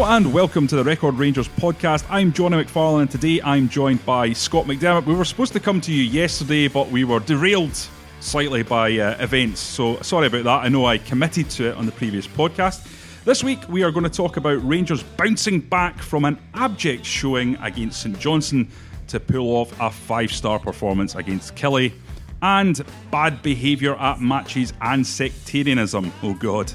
And 0.00 0.32
welcome 0.32 0.68
to 0.68 0.76
the 0.76 0.84
Record 0.84 1.16
Rangers 1.16 1.48
podcast. 1.48 2.06
I'm 2.08 2.32
Jonny 2.32 2.56
McFarlane 2.56 3.02
and 3.02 3.10
today 3.10 3.40
I'm 3.42 3.68
joined 3.68 4.04
by 4.06 4.32
Scott 4.32 4.66
McDermott. 4.66 5.06
We 5.06 5.14
were 5.14 5.24
supposed 5.24 5.52
to 5.54 5.60
come 5.60 5.80
to 5.82 5.92
you 5.92 6.02
yesterday, 6.02 6.68
but 6.68 6.88
we 6.88 7.02
were 7.02 7.18
derailed 7.18 7.76
slightly 8.20 8.62
by 8.62 8.96
uh, 8.96 9.16
events, 9.18 9.60
so 9.60 10.00
sorry 10.00 10.28
about 10.28 10.44
that. 10.44 10.64
I 10.64 10.68
know 10.68 10.86
I 10.86 10.98
committed 10.98 11.50
to 11.50 11.70
it 11.70 11.76
on 11.76 11.84
the 11.84 11.92
previous 11.92 12.28
podcast. 12.28 12.86
This 13.24 13.42
week 13.42 13.68
we 13.68 13.82
are 13.82 13.90
going 13.90 14.04
to 14.04 14.10
talk 14.10 14.36
about 14.36 14.66
Rangers 14.66 15.02
bouncing 15.02 15.60
back 15.60 15.98
from 15.98 16.24
an 16.24 16.38
abject 16.54 17.04
showing 17.04 17.56
against 17.56 18.00
St 18.00 18.18
Johnstone 18.18 18.68
to 19.08 19.18
pull 19.18 19.48
off 19.56 19.78
a 19.80 19.90
five 19.90 20.32
star 20.32 20.60
performance 20.60 21.16
against 21.16 21.56
Killie 21.56 21.92
and 22.40 22.82
bad 23.10 23.42
behaviour 23.42 23.96
at 23.96 24.20
matches 24.20 24.72
and 24.80 25.04
sectarianism. 25.04 26.12
Oh 26.22 26.34
God. 26.34 26.72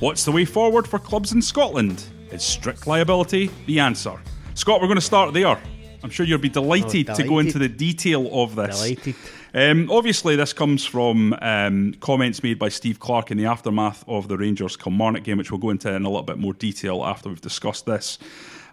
What's 0.00 0.24
the 0.24 0.32
way 0.32 0.44
forward 0.44 0.86
for 0.86 0.98
clubs 0.98 1.32
in 1.32 1.42
Scotland? 1.42 2.04
Is 2.30 2.42
strict 2.42 2.86
liability 2.86 3.50
the 3.66 3.80
answer? 3.80 4.20
Scott, 4.54 4.80
we're 4.80 4.86
going 4.86 4.96
to 4.98 5.00
start 5.00 5.32
there. 5.32 5.58
I'm 6.02 6.10
sure 6.10 6.26
you'll 6.26 6.38
be 6.38 6.48
delighted, 6.48 7.10
Oh, 7.10 7.14
to 7.14 7.22
go 7.24 7.38
into 7.38 7.58
the 7.58 7.68
detail 7.68 8.28
of 8.42 8.54
this. 8.54 8.76
Delighted. 8.76 9.14
Um, 9.54 9.90
obviously, 9.90 10.36
this 10.36 10.52
comes 10.52 10.84
from 10.84 11.34
um, 11.40 11.94
comments 12.00 12.42
made 12.42 12.58
by 12.58 12.68
Steve 12.68 13.00
Clarke 13.00 13.30
in 13.30 13.38
the 13.38 13.46
aftermath 13.46 14.04
of 14.06 14.28
the 14.28 14.36
Rangers 14.36 14.76
Kilmarnock 14.76 15.24
game, 15.24 15.38
which 15.38 15.50
we'll 15.50 15.58
go 15.58 15.70
into 15.70 15.88
in 15.92 16.04
a 16.04 16.08
little 16.08 16.22
bit 16.22 16.38
more 16.38 16.52
detail 16.52 17.04
after 17.04 17.30
we've 17.30 17.40
discussed 17.40 17.86
this. 17.86 18.18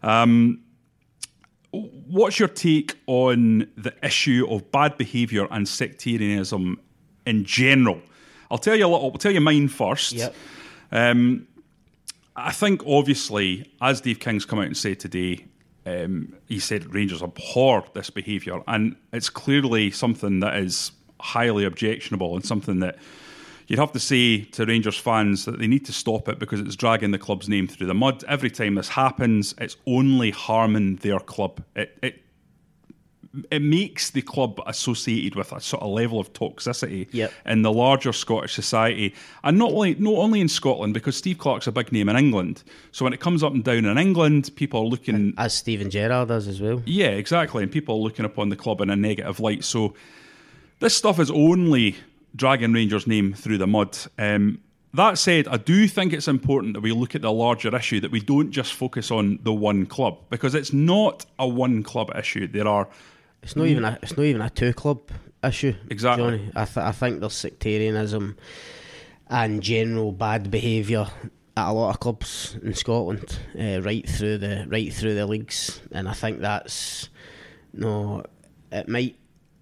Um, 0.03 0.61
what's 1.71 2.39
your 2.39 2.49
take 2.49 2.95
on 3.07 3.67
the 3.77 3.93
issue 4.03 4.45
of 4.49 4.69
bad 4.71 4.97
behaviour 4.97 5.47
and 5.49 5.67
sectarianism 5.67 6.79
in 7.25 7.45
general? 7.45 8.01
I'll 8.51 8.57
tell 8.57 8.75
you 8.75 8.85
a 8.85 8.89
little. 8.89 9.11
I'll 9.11 9.17
tell 9.17 9.31
you 9.31 9.41
mine 9.41 9.69
first. 9.69 10.11
Yep. 10.11 10.35
Um, 10.91 11.47
I 12.35 12.51
think 12.51 12.81
obviously, 12.85 13.71
as 13.81 14.01
Dave 14.01 14.19
King's 14.19 14.45
come 14.45 14.59
out 14.59 14.65
and 14.65 14.77
said 14.77 14.99
today, 14.99 15.45
um, 15.85 16.35
he 16.47 16.59
said 16.59 16.93
Rangers 16.93 17.21
abhor 17.21 17.85
this 17.93 18.09
behaviour, 18.09 18.61
and 18.67 18.95
it's 19.13 19.29
clearly 19.29 19.91
something 19.91 20.39
that 20.41 20.57
is 20.57 20.91
highly 21.19 21.63
objectionable 21.63 22.35
and 22.35 22.45
something 22.45 22.79
that 22.79 22.97
you'd 23.67 23.79
have 23.79 23.91
to 23.93 23.99
say 23.99 24.41
to 24.43 24.65
Rangers 24.65 24.97
fans 24.97 25.45
that 25.45 25.59
they 25.59 25.67
need 25.67 25.85
to 25.85 25.93
stop 25.93 26.27
it 26.27 26.39
because 26.39 26.59
it's 26.59 26.75
dragging 26.75 27.11
the 27.11 27.17
club's 27.17 27.49
name 27.49 27.67
through 27.67 27.87
the 27.87 27.93
mud. 27.93 28.23
Every 28.27 28.51
time 28.51 28.75
this 28.75 28.89
happens, 28.89 29.55
it's 29.57 29.77
only 29.87 30.31
harming 30.31 30.97
their 30.97 31.19
club. 31.19 31.63
It, 31.75 31.97
it 32.03 32.24
it 33.51 33.61
makes 33.61 34.09
the 34.11 34.21
club 34.21 34.61
associated 34.67 35.35
with 35.35 35.51
a 35.51 35.59
sort 35.59 35.83
of 35.83 35.89
level 35.89 36.19
of 36.19 36.31
toxicity 36.33 37.07
Yep. 37.11 37.31
in 37.45 37.61
the 37.61 37.71
larger 37.71 38.13
Scottish 38.13 38.53
society, 38.53 39.13
and 39.43 39.57
not 39.57 39.71
only 39.71 39.95
not 39.95 40.15
only 40.15 40.39
in 40.41 40.47
Scotland 40.47 40.93
because 40.93 41.15
Steve 41.17 41.37
Clarke's 41.37 41.67
a 41.67 41.71
big 41.71 41.91
name 41.91 42.09
in 42.09 42.15
England. 42.15 42.63
So 42.91 43.03
when 43.05 43.13
it 43.13 43.19
comes 43.19 43.43
up 43.43 43.53
and 43.53 43.63
down 43.63 43.85
in 43.85 43.97
England, 43.97 44.51
people 44.55 44.81
are 44.81 44.85
looking. 44.85 45.33
As 45.37 45.53
Steven 45.53 45.89
Gerrard 45.89 46.27
does 46.29 46.47
as 46.47 46.61
well. 46.61 46.81
Yeah, 46.85 47.07
exactly, 47.09 47.63
and 47.63 47.71
people 47.71 47.95
are 47.95 48.01
looking 48.01 48.25
upon 48.25 48.49
the 48.49 48.55
club 48.55 48.81
in 48.81 48.89
a 48.89 48.95
negative 48.95 49.39
light. 49.39 49.63
So 49.63 49.93
this 50.79 50.95
stuff 50.95 51.19
is 51.19 51.31
only 51.31 51.95
dragging 52.35 52.73
Rangers' 52.73 53.07
name 53.07 53.33
through 53.33 53.57
the 53.57 53.67
mud. 53.67 53.97
Um, 54.19 54.59
that 54.93 55.17
said, 55.17 55.47
I 55.49 55.57
do 55.57 55.87
think 55.89 56.13
it's 56.13 56.27
important 56.29 56.73
that 56.73 56.79
we 56.79 56.93
look 56.93 57.15
at 57.15 57.21
the 57.21 57.31
larger 57.31 57.75
issue, 57.75 57.99
that 57.99 58.11
we 58.11 58.21
don't 58.21 58.51
just 58.51 58.73
focus 58.73 59.11
on 59.11 59.39
the 59.43 59.51
one 59.53 59.85
club, 59.85 60.17
because 60.29 60.55
it's 60.55 60.71
not 60.71 61.25
a 61.37 61.45
one 61.47 61.83
club 61.83 62.11
issue. 62.17 62.47
There 62.47 62.67
are 62.67 62.87
It's 63.45 63.55
not 63.55 63.67
even 63.67 63.85
a 63.85 63.99
it's 64.01 64.17
not 64.17 64.23
even 64.23 64.41
a 64.41 64.49
two 64.49 64.73
club 64.73 65.11
issue. 65.43 65.75
Exactly. 65.89 66.23
Jonny. 66.23 66.51
I 66.55 66.65
th- 66.65 66.77
I 66.77 66.91
think 66.91 67.19
there's 67.19 67.33
sectarianism 67.33 68.35
and 69.29 69.61
general 69.61 70.11
bad 70.11 70.49
behaviour 70.49 71.07
at 71.55 71.69
a 71.69 71.71
lot 71.71 71.91
of 71.91 71.99
clubs 71.99 72.57
in 72.63 72.73
Scotland, 72.73 73.37
uh, 73.57 73.81
right 73.81 74.07
through 74.09 74.39
the 74.39 74.65
right 74.67 74.91
through 74.91 75.13
the 75.13 75.27
leagues, 75.27 75.79
and 75.91 76.09
I 76.09 76.13
think 76.13 76.39
that's 76.39 77.09
no, 77.71 78.23
it 78.71 78.89
might 78.89 79.15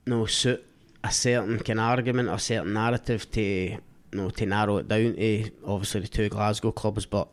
no 0.05 0.25
suit 0.27 0.65
a 1.03 1.11
certain 1.11 1.59
kind 1.59 1.79
of 1.79 1.85
argument 1.85 2.29
or 2.29 2.39
certain 2.39 2.73
narrative 2.73 3.29
to 3.31 3.77
no 4.13 4.29
to 4.29 4.45
narrow 4.45 4.77
it 4.77 4.87
down 4.87 5.15
to 5.15 5.49
obviously 5.65 6.01
the 6.01 6.07
two 6.07 6.29
Glasgow 6.29 6.71
clubs, 6.71 7.05
but 7.05 7.27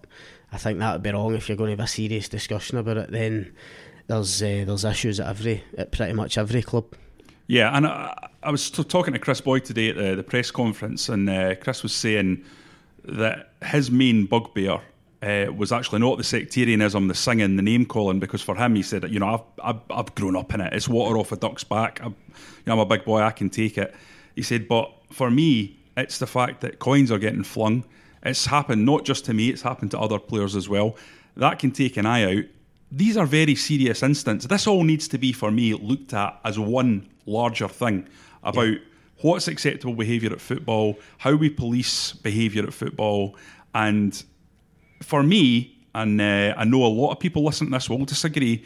I 0.53 0.59
think 0.59 0.81
that 0.81 0.95
would 0.95 1.03
be 1.05 1.13
wrong 1.13 1.37
if 1.37 1.49
you're 1.49 1.57
going 1.57 1.77
to 1.77 1.81
have 1.81 1.89
a 1.89 1.89
serious 1.89 2.29
discussion 2.29 2.77
about 2.77 2.97
it. 2.97 3.13
Then 3.13 3.53
there's 4.11 4.43
uh, 4.43 4.65
there's 4.67 4.85
issues 4.85 5.21
at 5.21 5.29
every 5.29 5.63
at 5.79 5.93
pretty 5.93 6.13
much 6.13 6.37
every 6.37 6.63
club. 6.63 6.85
Yeah, 7.47 7.77
and 7.77 7.87
I, 7.87 8.29
I 8.43 8.51
was 8.51 8.71
talking 8.71 9.13
to 9.13 9.19
Kris 9.19 9.41
Boyd 9.41 9.65
today 9.65 9.91
at 9.91 9.97
the, 9.97 10.15
the 10.17 10.23
press 10.23 10.51
conference, 10.51 11.09
and 11.09 11.29
uh, 11.29 11.55
Kris 11.57 11.83
was 11.83 11.95
saying 11.95 12.45
that 13.05 13.53
his 13.65 13.91
main 13.91 14.27
bugbear 14.27 14.81
uh, 15.23 15.53
was 15.53 15.73
actually 15.73 16.01
not 16.01 16.17
the 16.17 16.25
sectarianism, 16.25 17.09
the 17.09 17.15
singing, 17.15 17.57
the 17.57 17.63
name 17.63 17.85
calling, 17.87 18.21
because 18.21 18.41
for 18.41 18.55
him, 18.55 18.75
he 18.75 18.83
said, 18.83 19.11
you 19.11 19.19
know, 19.19 19.35
I've, 19.35 19.75
I've, 19.75 19.81
I've 19.91 20.15
grown 20.15 20.37
up 20.37 20.55
in 20.55 20.61
it. 20.61 20.73
It's 20.73 20.89
water 20.89 21.19
off 21.19 21.33
a 21.33 21.37
duck's 21.37 21.65
back. 21.65 22.01
I'm, 22.03 22.15
you 22.29 22.35
know, 22.67 22.75
I'm 22.75 22.79
a 22.79 22.87
big 22.87 23.05
boy, 23.05 23.21
I 23.21 23.33
can 23.33 23.51
take 23.51 23.79
it. 23.79 23.95
He 24.37 24.43
said, 24.43 24.69
but 24.69 24.93
for 25.11 25.31
me, 25.31 25.79
it's 25.97 26.19
the 26.19 26.27
fact 26.27 26.61
that 26.61 26.79
coins 26.79 27.11
are 27.11 27.19
getting 27.19 27.43
flung. 27.43 27.85
It's 28.23 28.47
happened 28.47 28.87
not 28.87 29.05
just 29.05 29.25
to 29.27 29.35
me, 29.35 29.49
it's 29.49 29.63
happened 29.63 29.91
to 29.91 29.99
other 29.99 30.19
players 30.19 30.55
as 30.55 30.69
well. 30.69 30.97
That 31.37 31.59
can 31.59 31.73
take 31.73 31.97
an 31.97 32.07
eye 32.07 32.39
out. 32.39 32.45
These 32.93 33.17
are 33.17 33.27
very 33.27 33.55
serious 33.55 34.03
incidents. 34.03 34.47
This 34.47 34.67
all 34.67 34.83
needs 34.83 35.07
to 35.09 35.19
be, 35.19 35.33
for 35.33 35.51
me, 35.51 35.75
looked 35.75 36.13
at 36.13 36.41
as 36.45 36.59
one 36.59 37.09
larger 37.27 37.69
thing 37.69 38.09
about 38.43 38.77
what's 39.21 39.49
acceptable 39.49 39.95
behaviour 39.95 40.33
at 40.33 40.41
football, 40.41 40.99
how 41.19 41.35
we 41.35 41.51
police 41.51 42.13
behaviour 42.13 42.65
at 42.65 42.73
football, 42.73 43.37
and 43.75 44.25
for 45.03 45.23
me, 45.23 45.77
and 45.95 46.21
uh, 46.21 46.55
I 46.57 46.65
know 46.65 46.85
a 46.85 46.89
lot 46.89 47.13
of 47.13 47.21
people 47.21 47.45
listening 47.45 47.71
to 47.71 47.77
this 47.77 47.91
will 47.91 48.05
disagree, 48.05 48.65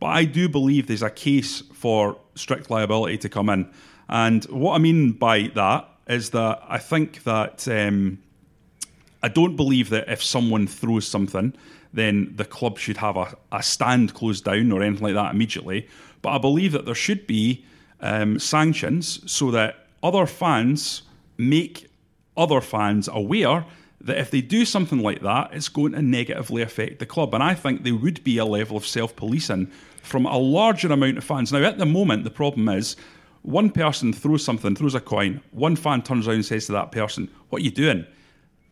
but 0.00 0.06
I 0.06 0.24
do 0.24 0.48
believe 0.48 0.86
there's 0.86 1.02
a 1.02 1.10
case 1.10 1.62
for 1.72 2.18
strict 2.34 2.70
liability 2.70 3.18
to 3.18 3.28
come 3.28 3.48
in. 3.48 3.70
And 4.08 4.44
what 4.44 4.74
I 4.74 4.78
mean 4.78 5.12
by 5.12 5.50
that 5.54 5.88
is 6.06 6.30
that 6.30 6.62
I 6.68 6.78
think 6.78 7.24
that 7.24 7.66
um, 7.68 8.22
I 9.22 9.28
don't 9.28 9.56
believe 9.56 9.90
that 9.90 10.08
if 10.08 10.22
someone 10.22 10.66
throws 10.66 11.06
something, 11.06 11.54
then 11.96 12.32
the 12.36 12.44
club 12.44 12.78
should 12.78 12.98
have 12.98 13.16
a, 13.16 13.36
a 13.50 13.62
stand 13.62 14.14
closed 14.14 14.44
down 14.44 14.70
or 14.70 14.82
anything 14.82 15.04
like 15.04 15.14
that 15.14 15.34
immediately. 15.34 15.88
But 16.22 16.30
I 16.30 16.38
believe 16.38 16.72
that 16.72 16.84
there 16.84 16.94
should 16.94 17.26
be 17.26 17.64
um, 18.00 18.38
sanctions 18.38 19.20
so 19.30 19.50
that 19.50 19.86
other 20.02 20.26
fans 20.26 21.02
make 21.38 21.88
other 22.36 22.60
fans 22.60 23.08
aware 23.10 23.64
that 24.02 24.18
if 24.18 24.30
they 24.30 24.40
do 24.40 24.64
something 24.64 25.00
like 25.00 25.22
that, 25.22 25.50
it's 25.52 25.68
going 25.68 25.92
to 25.92 26.02
negatively 26.02 26.62
affect 26.62 26.98
the 26.98 27.06
club. 27.06 27.34
And 27.34 27.42
I 27.42 27.54
think 27.54 27.82
there 27.82 27.94
would 27.94 28.22
be 28.22 28.38
a 28.38 28.44
level 28.44 28.76
of 28.76 28.86
self 28.86 29.16
policing 29.16 29.66
from 30.02 30.26
a 30.26 30.38
larger 30.38 30.92
amount 30.92 31.18
of 31.18 31.24
fans. 31.24 31.52
Now, 31.52 31.62
at 31.62 31.78
the 31.78 31.86
moment, 31.86 32.24
the 32.24 32.30
problem 32.30 32.68
is 32.68 32.96
one 33.42 33.70
person 33.70 34.12
throws 34.12 34.44
something, 34.44 34.76
throws 34.76 34.94
a 34.94 35.00
coin, 35.00 35.40
one 35.52 35.76
fan 35.76 36.02
turns 36.02 36.28
around 36.28 36.36
and 36.36 36.44
says 36.44 36.66
to 36.66 36.72
that 36.72 36.92
person, 36.92 37.30
What 37.48 37.62
are 37.62 37.64
you 37.64 37.70
doing? 37.70 38.06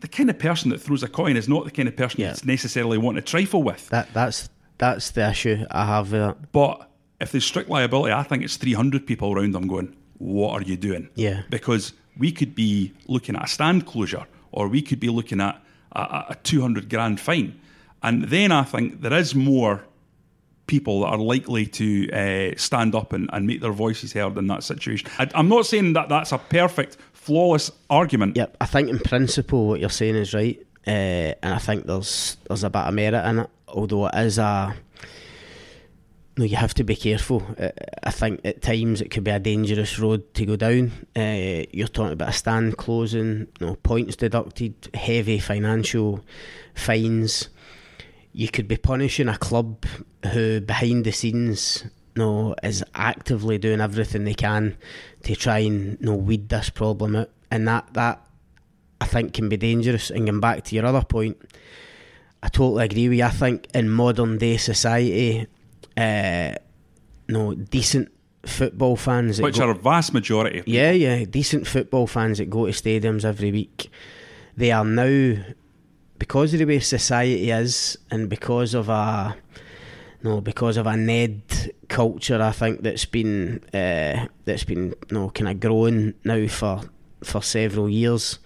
The 0.00 0.08
kind 0.08 0.28
of 0.30 0.38
person 0.38 0.70
that 0.70 0.78
throws 0.82 1.02
a 1.02 1.08
coin 1.08 1.36
is 1.36 1.48
not 1.48 1.64
the 1.64 1.70
kind 1.70 1.88
of 1.88 1.96
person 1.96 2.20
Yeah. 2.20 2.28
that's 2.28 2.44
necessarily 2.44 2.98
want 2.98 3.16
to 3.16 3.22
trifle 3.22 3.62
with. 3.62 3.88
That 3.88 4.08
that's 4.12 4.48
that's 4.78 5.10
the 5.12 5.30
issue 5.30 5.64
I 5.70 5.86
have 5.86 6.12
with 6.12 6.22
it. 6.30 6.36
But 6.52 6.90
if 7.20 7.32
there's 7.32 7.44
strict 7.44 7.70
liability, 7.70 8.12
I 8.12 8.22
think 8.22 8.42
it's 8.42 8.56
300 8.56 9.06
people 9.06 9.32
around 9.32 9.52
them 9.52 9.66
going, 9.68 9.94
What 10.18 10.60
are 10.60 10.64
you 10.64 10.76
doing? 10.76 11.08
Yeah. 11.14 11.42
Because 11.48 11.92
we 12.18 12.32
could 12.32 12.54
be 12.54 12.92
looking 13.08 13.36
at 13.36 13.44
a 13.44 13.48
stand 13.48 13.86
closure 13.86 14.26
or 14.52 14.68
we 14.68 14.82
could 14.82 15.00
be 15.00 15.08
looking 15.08 15.40
at 15.40 15.60
a, 15.92 16.00
a- 16.00 16.26
a 16.30 16.34
200 16.42 16.88
grand 16.90 17.20
fine. 17.20 17.58
And 18.02 18.24
then 18.24 18.52
I 18.52 18.64
think 18.64 19.00
there 19.00 19.12
is 19.14 19.34
more 19.34 19.84
people 20.66 21.00
that 21.00 21.08
are 21.08 21.18
likely 21.18 21.66
to 21.66 22.10
uh, 22.10 22.54
stand 22.56 22.94
up 22.94 23.12
and, 23.12 23.28
and 23.32 23.46
make 23.46 23.60
their 23.60 23.72
voices 23.72 24.12
heard 24.12 24.38
in 24.38 24.46
that 24.46 24.62
situation. 24.62 25.08
I, 25.18 25.28
I'm 25.34 25.48
not 25.48 25.66
saying 25.66 25.92
that 25.94 26.08
that's 26.08 26.32
a 26.32 26.38
perfect, 26.38 26.96
flawless 27.12 27.70
argument. 27.90 28.36
Yep, 28.36 28.56
I 28.60 28.66
think 28.66 28.88
in 28.88 28.98
principle 28.98 29.68
what 29.68 29.80
you're 29.80 29.90
saying 29.90 30.16
is 30.16 30.34
right, 30.34 30.58
uh, 30.86 30.90
and 30.90 31.54
I 31.54 31.58
think 31.58 31.86
there's 31.86 32.36
there's 32.48 32.64
a 32.64 32.70
bit 32.70 32.82
of 32.82 32.94
merit 32.94 33.26
in 33.28 33.40
it. 33.40 33.50
Although 33.68 34.06
it 34.06 34.14
is 34.14 34.38
a 34.38 34.76
no, 36.36 36.44
you 36.44 36.56
have 36.56 36.74
to 36.74 36.84
be 36.84 36.96
careful. 36.96 37.46
I 38.02 38.10
think 38.10 38.40
at 38.44 38.60
times 38.60 39.00
it 39.00 39.10
could 39.10 39.22
be 39.22 39.30
a 39.30 39.38
dangerous 39.38 39.98
road 40.00 40.34
to 40.34 40.44
go 40.44 40.56
down. 40.56 40.90
Uh, 41.14 41.64
you're 41.72 41.86
talking 41.86 42.12
about 42.12 42.30
a 42.30 42.32
stand 42.32 42.76
closing, 42.76 43.46
no 43.60 43.76
points 43.76 44.16
deducted, 44.16 44.74
heavy 44.94 45.38
financial 45.38 46.24
fines. 46.74 47.50
You 48.32 48.48
could 48.48 48.66
be 48.66 48.76
punishing 48.76 49.28
a 49.28 49.38
club 49.38 49.86
who, 50.32 50.60
behind 50.60 51.04
the 51.04 51.12
scenes, 51.12 51.84
no, 52.16 52.54
is 52.62 52.84
actively 52.94 53.58
doing 53.58 53.80
everything 53.80 54.24
they 54.24 54.34
can 54.34 54.76
to 55.22 55.34
try 55.34 55.58
and 55.58 56.00
no 56.00 56.14
weed 56.14 56.48
this 56.48 56.70
problem 56.70 57.16
out, 57.16 57.30
and 57.50 57.66
that 57.68 57.92
that 57.94 58.24
I 59.00 59.06
think 59.06 59.34
can 59.34 59.48
be 59.48 59.56
dangerous. 59.56 60.10
And 60.10 60.26
going 60.26 60.40
back 60.40 60.64
to 60.64 60.74
your 60.74 60.86
other 60.86 61.04
point, 61.04 61.36
I 62.42 62.48
totally 62.48 62.84
agree 62.84 63.08
with 63.08 63.18
you. 63.18 63.24
I 63.24 63.30
think 63.30 63.68
in 63.74 63.90
modern 63.90 64.38
day 64.38 64.56
society, 64.56 65.46
uh, 65.96 66.54
no 67.28 67.54
decent 67.54 68.10
football 68.46 68.96
fans, 68.96 69.40
which 69.40 69.58
go, 69.58 69.66
are 69.66 69.70
a 69.70 69.74
vast 69.74 70.12
majority. 70.12 70.62
yeah, 70.66 70.90
yeah, 70.90 71.24
decent 71.24 71.66
football 71.66 72.06
fans 72.06 72.38
that 72.38 72.50
go 72.50 72.66
to 72.66 72.72
stadiums 72.72 73.24
every 73.24 73.50
week. 73.50 73.90
They 74.56 74.70
are 74.70 74.84
now 74.84 75.36
because 76.18 76.52
of 76.52 76.60
the 76.60 76.64
way 76.64 76.78
society 76.78 77.50
is, 77.50 77.98
and 78.10 78.28
because 78.28 78.74
of 78.74 78.88
a 78.88 79.36
no, 80.24 80.40
because 80.40 80.78
of 80.78 80.86
a 80.86 80.96
Ned 80.96 81.42
culture, 81.88 82.42
I 82.42 82.50
think 82.50 82.82
that's 82.82 83.04
been 83.04 83.62
uh, 83.74 84.26
that's 84.44 84.64
been 84.64 84.94
no 85.10 85.30
kind 85.30 85.50
of 85.50 85.60
growing 85.60 86.14
now 86.24 86.46
for 86.48 86.80
for 87.22 87.42
several 87.42 87.88
years. 87.88 88.38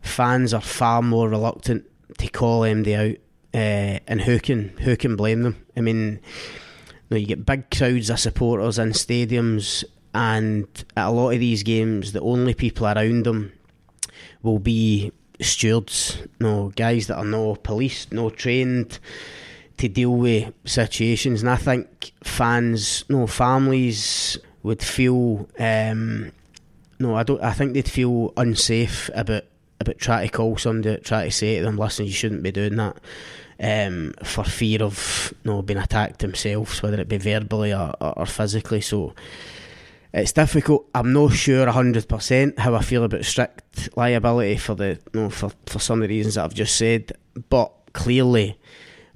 Fans 0.00 0.52
are 0.52 0.60
far 0.60 1.02
more 1.02 1.28
reluctant 1.28 1.84
to 2.18 2.28
call 2.28 2.62
MD 2.62 2.96
out, 2.96 3.18
uh, 3.54 4.00
and 4.08 4.22
who 4.22 4.40
can 4.40 4.70
who 4.78 4.96
can 4.96 5.14
blame 5.14 5.42
them? 5.42 5.64
I 5.76 5.82
mean, 5.82 6.18
know, 7.12 7.18
you 7.18 7.26
get 7.26 7.46
big 7.46 7.70
crowds 7.70 8.10
of 8.10 8.18
supporters 8.18 8.78
in 8.78 8.90
stadiums, 8.90 9.84
and 10.14 10.66
at 10.96 11.06
a 11.06 11.10
lot 11.10 11.32
of 11.32 11.40
these 11.40 11.62
games, 11.62 12.12
the 12.12 12.20
only 12.20 12.54
people 12.54 12.86
around 12.86 13.24
them 13.26 13.52
will 14.42 14.58
be 14.58 15.12
stewards, 15.40 16.16
you 16.18 16.28
know, 16.40 16.72
guys 16.74 17.06
that 17.06 17.16
are 17.16 17.24
no 17.24 17.54
police, 17.56 18.10
no 18.10 18.30
trained 18.30 18.98
to 19.78 19.88
deal 19.88 20.14
with 20.14 20.52
situations. 20.64 21.42
And 21.42 21.50
I 21.50 21.56
think 21.56 22.12
fans, 22.22 23.04
no 23.08 23.26
families 23.26 24.38
would 24.62 24.82
feel, 24.82 25.48
um, 25.58 26.32
no, 26.98 27.16
I 27.16 27.22
don't. 27.22 27.42
I 27.42 27.52
think 27.52 27.74
they'd 27.74 27.88
feel 27.88 28.32
unsafe 28.36 29.10
about 29.14 29.44
about 29.80 29.98
trying 29.98 30.28
to 30.28 30.32
call 30.32 30.56
somebody, 30.56 31.00
try 31.02 31.24
to 31.24 31.30
say 31.30 31.58
to 31.58 31.64
them, 31.64 31.76
"Listen, 31.76 32.06
you 32.06 32.12
shouldn't 32.12 32.42
be 32.42 32.52
doing 32.52 32.76
that." 32.76 32.96
um, 33.62 34.12
for 34.24 34.44
fear 34.44 34.82
of 34.82 35.32
you 35.44 35.50
know, 35.50 35.62
being 35.62 35.78
attacked 35.78 36.18
themselves, 36.18 36.82
whether 36.82 37.00
it 37.00 37.08
be 37.08 37.18
verbally 37.18 37.72
or, 37.72 37.94
or, 38.00 38.18
or 38.18 38.26
physically. 38.26 38.80
So 38.80 39.14
it's 40.12 40.32
difficult. 40.32 40.88
I'm 40.94 41.12
not 41.12 41.32
sure 41.32 41.70
hundred 41.70 42.08
percent 42.08 42.58
how 42.58 42.74
I 42.74 42.82
feel 42.82 43.04
about 43.04 43.24
strict 43.24 43.96
liability 43.96 44.56
for 44.56 44.74
the 44.74 44.98
you 45.14 45.20
know, 45.20 45.30
for 45.30 45.52
for 45.66 45.78
some 45.78 46.02
of 46.02 46.08
the 46.08 46.14
reasons 46.14 46.34
that 46.34 46.44
I've 46.44 46.54
just 46.54 46.76
said, 46.76 47.12
but 47.48 47.72
clearly 47.92 48.58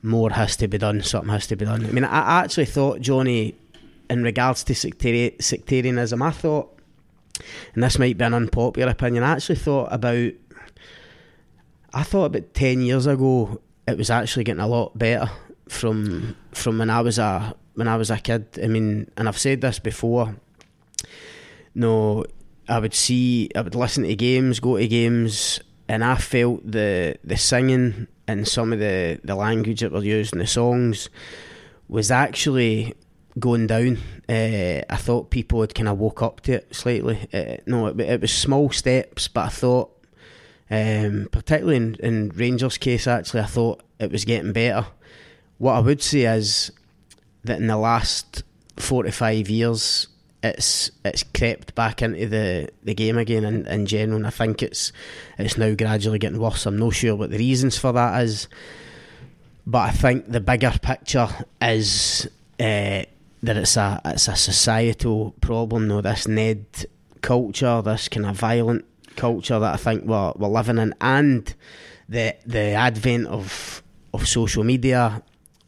more 0.06 0.30
has 0.30 0.56
to 0.56 0.68
be 0.68 0.78
done. 0.78 1.02
Something 1.02 1.30
has 1.30 1.46
to 1.48 1.56
be 1.56 1.64
done. 1.64 1.84
I 1.84 1.90
mean, 1.90 2.04
I 2.04 2.42
actually 2.42 2.66
thought 2.66 3.00
Jonny, 3.00 3.54
in 4.08 4.22
regards 4.22 4.64
to 4.64 4.72
sectari- 4.72 5.40
sectarianism, 5.42 6.22
I 6.22 6.30
thought, 6.30 6.78
and 7.74 7.82
this 7.82 7.98
might 7.98 8.16
be 8.16 8.24
an 8.24 8.34
unpopular 8.34 8.92
opinion, 8.92 9.24
I 9.24 9.32
actually 9.32 9.56
thought 9.56 9.92
about. 9.92 10.32
I 11.92 12.02
thought 12.02 12.26
about 12.26 12.54
ten 12.54 12.82
years 12.82 13.06
ago 13.06 13.60
it 13.86 13.96
was 13.96 14.10
actually 14.10 14.44
getting 14.44 14.60
a 14.60 14.66
lot 14.66 14.96
better 14.98 15.30
from 15.68 16.36
from 16.52 16.78
when 16.78 16.90
I 16.90 17.00
was 17.00 17.18
a 17.18 17.54
when 17.74 17.88
I 17.88 17.96
was 17.96 18.10
a 18.10 18.18
kid. 18.18 18.46
I 18.62 18.68
mean, 18.68 19.10
and 19.16 19.28
I've 19.28 19.38
said 19.38 19.60
this 19.60 19.78
before. 19.78 20.36
No, 21.74 22.24
I 22.68 22.78
would 22.78 22.94
see, 22.94 23.50
I 23.54 23.60
would 23.60 23.74
listen 23.74 24.04
to 24.04 24.14
games, 24.16 24.60
go 24.60 24.78
to 24.78 24.88
games, 24.88 25.60
and 25.88 26.02
I 26.02 26.16
felt 26.16 26.70
the 26.70 27.18
the 27.22 27.36
singing 27.36 28.08
and 28.28 28.46
some 28.46 28.72
of 28.72 28.78
the 28.78 29.20
the 29.24 29.34
language 29.34 29.80
that 29.80 29.92
were 29.92 30.02
used 30.02 30.32
in 30.32 30.38
the 30.38 30.46
songs 30.46 31.08
was 31.88 32.10
actually 32.10 32.94
going 33.38 33.66
down. 33.66 33.98
Uh, 34.28 34.82
I 34.88 34.96
thought 34.96 35.30
people 35.30 35.60
had 35.60 35.74
kind 35.74 35.88
of 35.88 35.98
woke 35.98 36.22
up 36.22 36.40
to 36.42 36.54
it 36.54 36.74
slightly. 36.74 37.28
Uh, 37.32 37.58
no, 37.66 37.86
it, 37.86 38.00
it 38.00 38.20
was 38.20 38.32
small 38.32 38.70
steps, 38.70 39.28
but 39.28 39.46
I 39.46 39.48
thought 39.48 39.96
um, 40.70 41.28
particularly 41.30 41.76
in, 41.76 41.94
in 41.96 42.28
Rangers' 42.30 42.78
case, 42.78 43.06
actually, 43.06 43.40
I 43.40 43.46
thought 43.46 43.82
it 43.98 44.10
was 44.10 44.24
getting 44.24 44.52
better. 44.52 44.86
What 45.58 45.74
I 45.74 45.80
would 45.80 46.02
say 46.02 46.22
is 46.22 46.72
that 47.44 47.60
in 47.60 47.68
the 47.68 47.76
last 47.76 48.42
four 48.76 49.04
to 49.04 49.12
five 49.12 49.48
years, 49.48 50.08
it's 50.42 50.90
it's 51.04 51.22
crept 51.22 51.74
back 51.74 52.02
into 52.02 52.26
the, 52.26 52.68
the 52.82 52.94
game 52.94 53.18
again 53.18 53.44
in, 53.44 53.66
in 53.66 53.86
general, 53.86 54.16
and 54.16 54.26
I 54.26 54.30
think 54.30 54.62
it's 54.62 54.92
it's 55.38 55.56
now 55.56 55.74
gradually 55.74 56.18
getting 56.18 56.40
worse. 56.40 56.66
I'm 56.66 56.78
not 56.78 56.94
sure 56.94 57.16
what 57.16 57.30
the 57.30 57.38
reasons 57.38 57.78
for 57.78 57.92
that 57.92 58.22
is, 58.22 58.48
but 59.66 59.78
I 59.78 59.90
think 59.90 60.30
the 60.30 60.40
bigger 60.40 60.72
picture 60.80 61.28
is 61.60 62.28
uh, 62.60 63.04
that 63.42 63.56
it's 63.56 63.76
a 63.76 64.00
it's 64.04 64.28
a 64.28 64.36
societal 64.36 65.32
problem. 65.40 65.88
Though 65.88 66.00
this 66.00 66.28
Ned 66.28 66.66
culture, 67.22 67.82
this 67.82 68.08
kind 68.08 68.26
of 68.26 68.36
violent 68.36 68.84
culture 69.16 69.58
that 69.58 69.74
I 69.74 69.76
think 69.76 70.04
we're, 70.04 70.32
we're 70.36 70.48
living 70.48 70.78
in, 70.78 70.94
and 71.00 71.52
the 72.08 72.36
the 72.44 72.72
advent 72.72 73.26
of 73.26 73.82
of 74.12 74.28
social 74.28 74.64
media. 74.64 75.22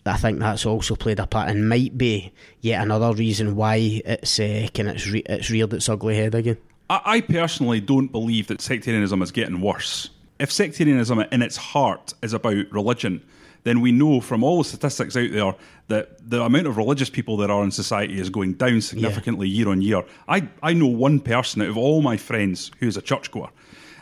I 0.09 0.17
think 0.17 0.39
that's 0.41 0.67
also 0.67 0.97
played 0.97 1.21
a 1.21 1.27
part 1.27 1.49
and 1.49 1.69
might 1.69 1.97
be 1.97 2.33
yet 2.61 2.83
another 2.83 3.13
reason 3.13 3.57
why 3.57 3.77
it's 4.05 4.39
uh, 4.41 4.69
can 4.73 4.89
it's 4.89 5.07
re- 5.09 5.23
it's 5.27 5.51
reared 5.51 5.73
its 5.73 5.89
ugly 5.89 6.17
head 6.17 6.35
again. 6.35 6.59
I, 6.91 7.01
I 7.05 7.21
personally 7.21 7.81
don't 7.81 8.11
believe 8.11 8.47
that 8.49 8.61
sectarianism 8.61 9.23
is 9.23 9.31
getting 9.31 9.61
worse. 9.61 10.11
If 10.39 10.53
sectarianism 10.53 11.21
in 11.33 11.43
its 11.43 11.57
heart 11.57 12.15
is 12.23 12.33
about 12.33 12.71
religion, 12.71 13.23
then 13.65 13.81
we 13.81 13.93
know 13.93 14.21
from 14.21 14.45
all 14.45 14.59
the 14.59 14.65
statistics 14.65 15.17
out 15.17 15.31
there 15.31 15.55
that 15.89 16.31
the 16.31 16.43
amount 16.43 16.67
of 16.67 16.77
religious 16.77 17.11
people 17.11 17.37
there 17.37 17.51
are 17.51 17.65
in 17.65 17.71
society 17.71 18.21
is 18.21 18.31
going 18.31 18.55
down 18.55 18.81
significantly 18.81 19.49
yeah. 19.49 19.59
year 19.59 19.69
on 19.69 19.83
year. 19.83 20.05
I, 20.29 20.49
I 20.63 20.73
know 20.75 20.87
one 20.87 21.21
person 21.21 21.63
out 21.63 21.69
of 21.69 21.77
all 21.77 22.03
my 22.03 22.17
friends 22.17 22.71
who's 22.79 22.97
a 22.97 23.03
churchgoer, 23.03 23.51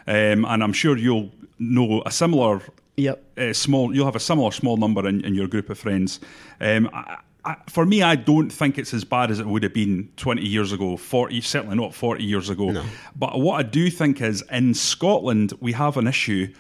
um, 0.06 0.44
and 0.44 0.62
I'm 0.62 0.73
sure 0.73 0.97
you'll 0.97 1.31
know 1.59 2.02
a 2.05 2.11
similar 2.11 2.61
yep. 2.96 3.25
Uh, 3.37 3.52
small. 3.52 3.94
You'll 3.94 4.06
have 4.06 4.16
a 4.16 4.20
similar 4.20 4.50
small 4.50 4.76
number 4.76 5.06
in, 5.08 5.25
in 5.25 5.34
your 5.34 5.48
group 5.48 5.70
of 5.70 5.78
friends. 5.78 6.20
Um, 6.60 6.88
I, 6.93 7.19
I, 7.44 7.56
for 7.69 7.87
me, 7.87 8.02
I 8.02 8.16
don't 8.16 8.50
think 8.50 8.76
it's 8.76 8.93
as 8.93 9.04
bad 9.04 9.31
as 9.31 9.38
it 9.38 9.46
would 9.46 9.62
have 9.62 9.72
been 9.72 10.10
20 10.16 10.42
years 10.42 10.73
ago, 10.73 10.97
40, 10.97 11.40
certainly 11.42 11.76
not 11.76 11.94
40 11.94 12.25
years 12.25 12.50
ago. 12.50 12.71
No. 12.71 12.85
But 13.14 13.38
what 13.38 13.61
I 13.61 13.62
do 13.62 13.88
think 13.88 14.21
is 14.21 14.42
in 14.50 14.75
Scotland, 14.75 15.52
we 15.61 15.73
have 15.73 15.97
an 15.97 16.09
issue 16.09 16.52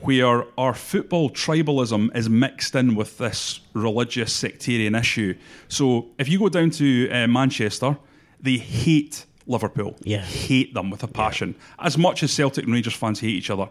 where 0.00 0.44
our 0.58 0.74
football 0.74 1.30
tribalism 1.30 2.14
is 2.14 2.28
mixed 2.28 2.74
in 2.74 2.94
with 2.94 3.16
this 3.16 3.60
religious 3.72 4.32
sectarian 4.32 4.94
issue. 4.94 5.34
So 5.68 6.08
if 6.18 6.28
you 6.28 6.38
go 6.38 6.50
down 6.50 6.68
to 6.70 7.08
uh, 7.10 7.26
Manchester, 7.26 7.96
they 8.38 8.58
hate 8.58 9.24
Liverpool. 9.46 9.96
Yeah. 10.02 10.22
Hate 10.22 10.74
them 10.74 10.90
with 10.90 11.02
a 11.02 11.08
passion. 11.08 11.54
Yeah. 11.56 11.86
As 11.86 11.96
much 11.96 12.22
as 12.22 12.32
Celtic 12.32 12.64
and 12.64 12.72
Rangers 12.72 12.94
fans 12.94 13.20
hate 13.20 13.30
each 13.30 13.50
other. 13.50 13.68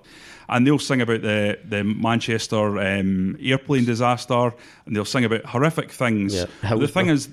And 0.48 0.66
they'll 0.66 0.80
sing 0.80 1.02
about 1.02 1.22
the, 1.22 1.60
the 1.66 1.84
Manchester 1.84 2.80
um, 2.80 3.38
airplane 3.42 3.86
disaster 3.86 4.54
and 4.86 4.96
they'll 4.96 5.06
sing 5.06 5.26
about 5.26 5.46
horrific 5.46 5.92
things. 5.92 6.36
Yeah. 6.36 6.76
The 6.76 6.88
thing 6.88 7.08
is, 7.08 7.30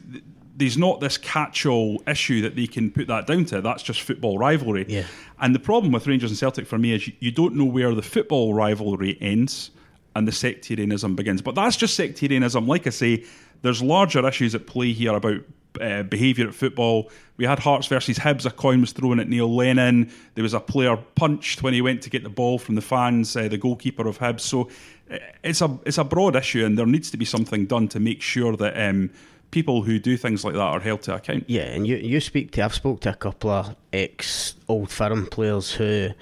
there's 0.57 0.79
not 0.79 1.01
this 1.01 1.19
catch-all 1.19 2.03
issue 2.07 2.43
that 2.43 2.57
they 2.57 2.67
can 2.67 2.91
put 2.91 3.07
that 3.09 3.27
down 3.27 3.45
to. 3.47 3.61
That's 3.61 3.83
just 3.83 4.03
football 4.03 4.39
rivalry. 4.39 4.85
Yeah. 4.89 5.05
And 5.41 5.55
the 5.55 5.59
problem 5.59 5.93
with 5.93 6.07
Rangers 6.07 6.31
and 6.31 6.39
Celtic 6.39 6.67
for 6.67 6.79
me 6.79 6.95
is 6.95 7.07
you, 7.07 7.13
you 7.21 7.31
don't 7.33 7.55
know 7.55 7.65
where 7.65 7.95
the 7.95 8.03
football 8.03 8.55
rivalry 8.55 9.17
ends 9.21 9.71
and 10.15 10.29
the 10.29 10.33
sectarianism 10.33 11.17
begins. 11.17 11.43
But 11.43 11.55
that's 11.55 11.77
just 11.77 11.95
sectarianism. 11.97 12.67
Like 12.67 12.87
I 12.87 12.91
say, 12.91 13.25
there's 13.63 13.83
larger 13.83 14.27
issues 14.27 14.55
at 14.55 14.67
play 14.67 14.93
here 14.93 15.15
about 15.15 15.41
uh, 15.81 16.03
behaviour 16.03 16.49
at 16.49 16.55
football. 16.55 17.11
We 17.37 17.45
had 17.45 17.59
Hearts 17.59 17.87
versus 17.87 18.19
Hibs. 18.19 18.47
A 18.47 18.51
coin 18.51 18.81
was 18.81 18.93
thrown 18.93 19.19
at 19.21 19.29
Neil 19.29 19.55
Lennon. 19.55 20.11
There 20.35 20.43
was 20.43 20.55
a 20.55 20.61
player 20.61 20.97
punched 21.15 21.63
when 21.63 21.75
he 21.75 21.81
went 21.81 22.03
to 22.03 22.11
get 22.11 22.23
the 22.23 22.31
ball 22.31 22.59
from 22.59 22.75
the 22.75 22.83
fans, 22.83 23.37
uh, 23.37 23.49
the 23.49 23.59
goalkeeper 23.59 24.07
of 24.07 24.19
Hibs. 24.19 24.41
So 24.41 24.69
uh, 25.11 25.19
it's 25.43 25.61
a 25.61 25.79
it's 25.85 25.99
a 25.99 26.05
broad 26.05 26.37
issue, 26.37 26.65
and 26.65 26.79
there 26.79 26.87
needs 26.87 27.11
to 27.11 27.17
be 27.17 27.25
something 27.25 27.67
done 27.67 27.89
to 27.89 28.01
make 28.01 28.23
sure 28.23 28.57
that 28.57 28.89
um, 28.89 29.11
people 29.51 29.83
who 29.83 29.99
do 29.99 30.17
things 30.17 30.45
like 30.45 30.55
that 30.55 30.61
are 30.61 30.81
held 30.81 31.03
to 31.03 31.15
account. 31.15 31.45
Yeah, 31.49 31.63
and 31.63 31.87
you 31.87 31.97
you 31.97 32.21
speak 32.21 32.53
to 32.53 32.65
I've 32.65 32.75
spoke 32.75 33.01
to 33.01 33.11
a 33.11 33.15
couple 33.15 33.51
of 33.51 33.77
ex 33.93 34.55
old 34.69 34.91
firm 34.91 35.27
players 35.27 35.73
who, 35.73 35.85
you 35.85 36.13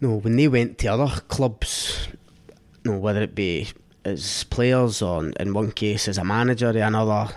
know, 0.00 0.16
when 0.16 0.36
they 0.36 0.48
went 0.48 0.78
to 0.78 0.88
other 0.88 1.20
clubs, 1.28 2.08
know, 2.84 2.98
whether 2.98 3.22
it 3.22 3.34
be 3.34 3.68
as 4.04 4.44
players 4.44 5.02
or 5.02 5.28
in 5.28 5.54
one 5.54 5.70
case 5.70 6.08
as 6.08 6.18
a 6.18 6.24
manager 6.24 6.68
at 6.68 6.76
another 6.76 7.32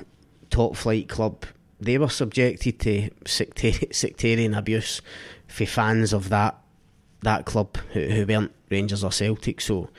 top 0.56 0.78
flight 0.78 1.10
club, 1.10 1.46
they 1.82 1.98
were 1.98 2.08
subjected 2.08 2.80
to 2.80 3.10
sectarian, 3.26 3.92
sectarian 3.92 4.54
abuse 4.54 5.02
for 5.48 5.66
fans 5.66 6.14
of 6.14 6.30
that 6.30 6.58
that 7.24 7.46
club 7.46 7.76
who, 7.92 8.02
who 8.02 8.26
weren't 8.26 8.54
Rangers 8.70 9.04
or 9.04 9.12
Celtic. 9.12 9.60
So, 9.60 9.90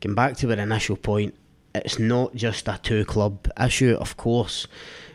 getting 0.00 0.14
back 0.14 0.36
to 0.38 0.50
our 0.50 0.58
initial 0.58 0.96
point, 0.96 1.34
it's 1.74 1.98
not 1.98 2.34
just 2.34 2.68
a 2.68 2.78
two 2.82 3.04
club 3.04 3.50
issue. 3.60 3.96
Of 4.00 4.16
course, 4.16 4.66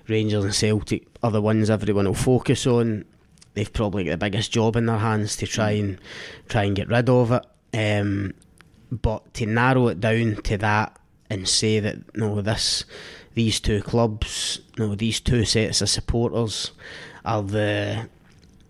Rangers 0.07 0.43
and 0.43 0.53
Celtic 0.53 1.07
are 1.23 1.31
the 1.31 1.41
ones 1.41 1.71
everyone 1.71 2.05
will 2.05 2.13
focus 2.13 2.67
on. 2.67 3.05
They've 3.55 3.71
probably 3.71 4.03
got 4.03 4.11
the 4.11 4.17
biggest 4.17 4.51
job 4.51 4.75
in 4.75 4.85
their 4.85 4.97
hands 4.97 5.37
to 5.37 5.47
try 5.47 5.71
and 5.71 5.99
try 6.49 6.63
and 6.63 6.75
get 6.75 6.89
rid 6.89 7.09
of 7.09 7.31
it. 7.31 7.45
Um, 7.73 8.33
but 8.91 9.33
to 9.35 9.47
narrow 9.47 9.87
it 9.87 9.99
down 9.99 10.35
to 10.43 10.57
that 10.57 10.99
and 11.29 11.47
say 11.47 11.79
that 11.79 12.15
no, 12.15 12.41
this 12.41 12.85
these 13.33 13.59
two 13.59 13.81
clubs, 13.81 14.59
no, 14.77 14.95
these 14.95 15.19
two 15.19 15.45
sets 15.45 15.81
of 15.81 15.89
supporters 15.89 16.71
are 17.25 17.41
the 17.41 17.97
uh, 17.99 18.05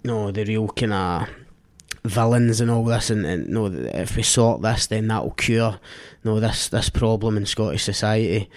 no 0.03 0.32
the 0.32 0.46
real 0.46 0.67
kind 0.70 0.93
of 0.93 1.29
villains 2.05 2.60
and 2.62 2.70
all 2.70 2.84
this, 2.84 3.10
and, 3.10 3.25
and 3.25 3.48
no, 3.48 3.67
if 3.67 4.15
we 4.15 4.24
sort 4.24 4.62
this, 4.62 4.88
then 4.88 5.08
that'll 5.08 5.32
cure 5.32 5.79
no 6.24 6.39
this 6.39 6.67
this 6.70 6.89
problem 6.89 7.38
in 7.38 7.46
Scottish 7.46 7.84
society. 7.84 8.50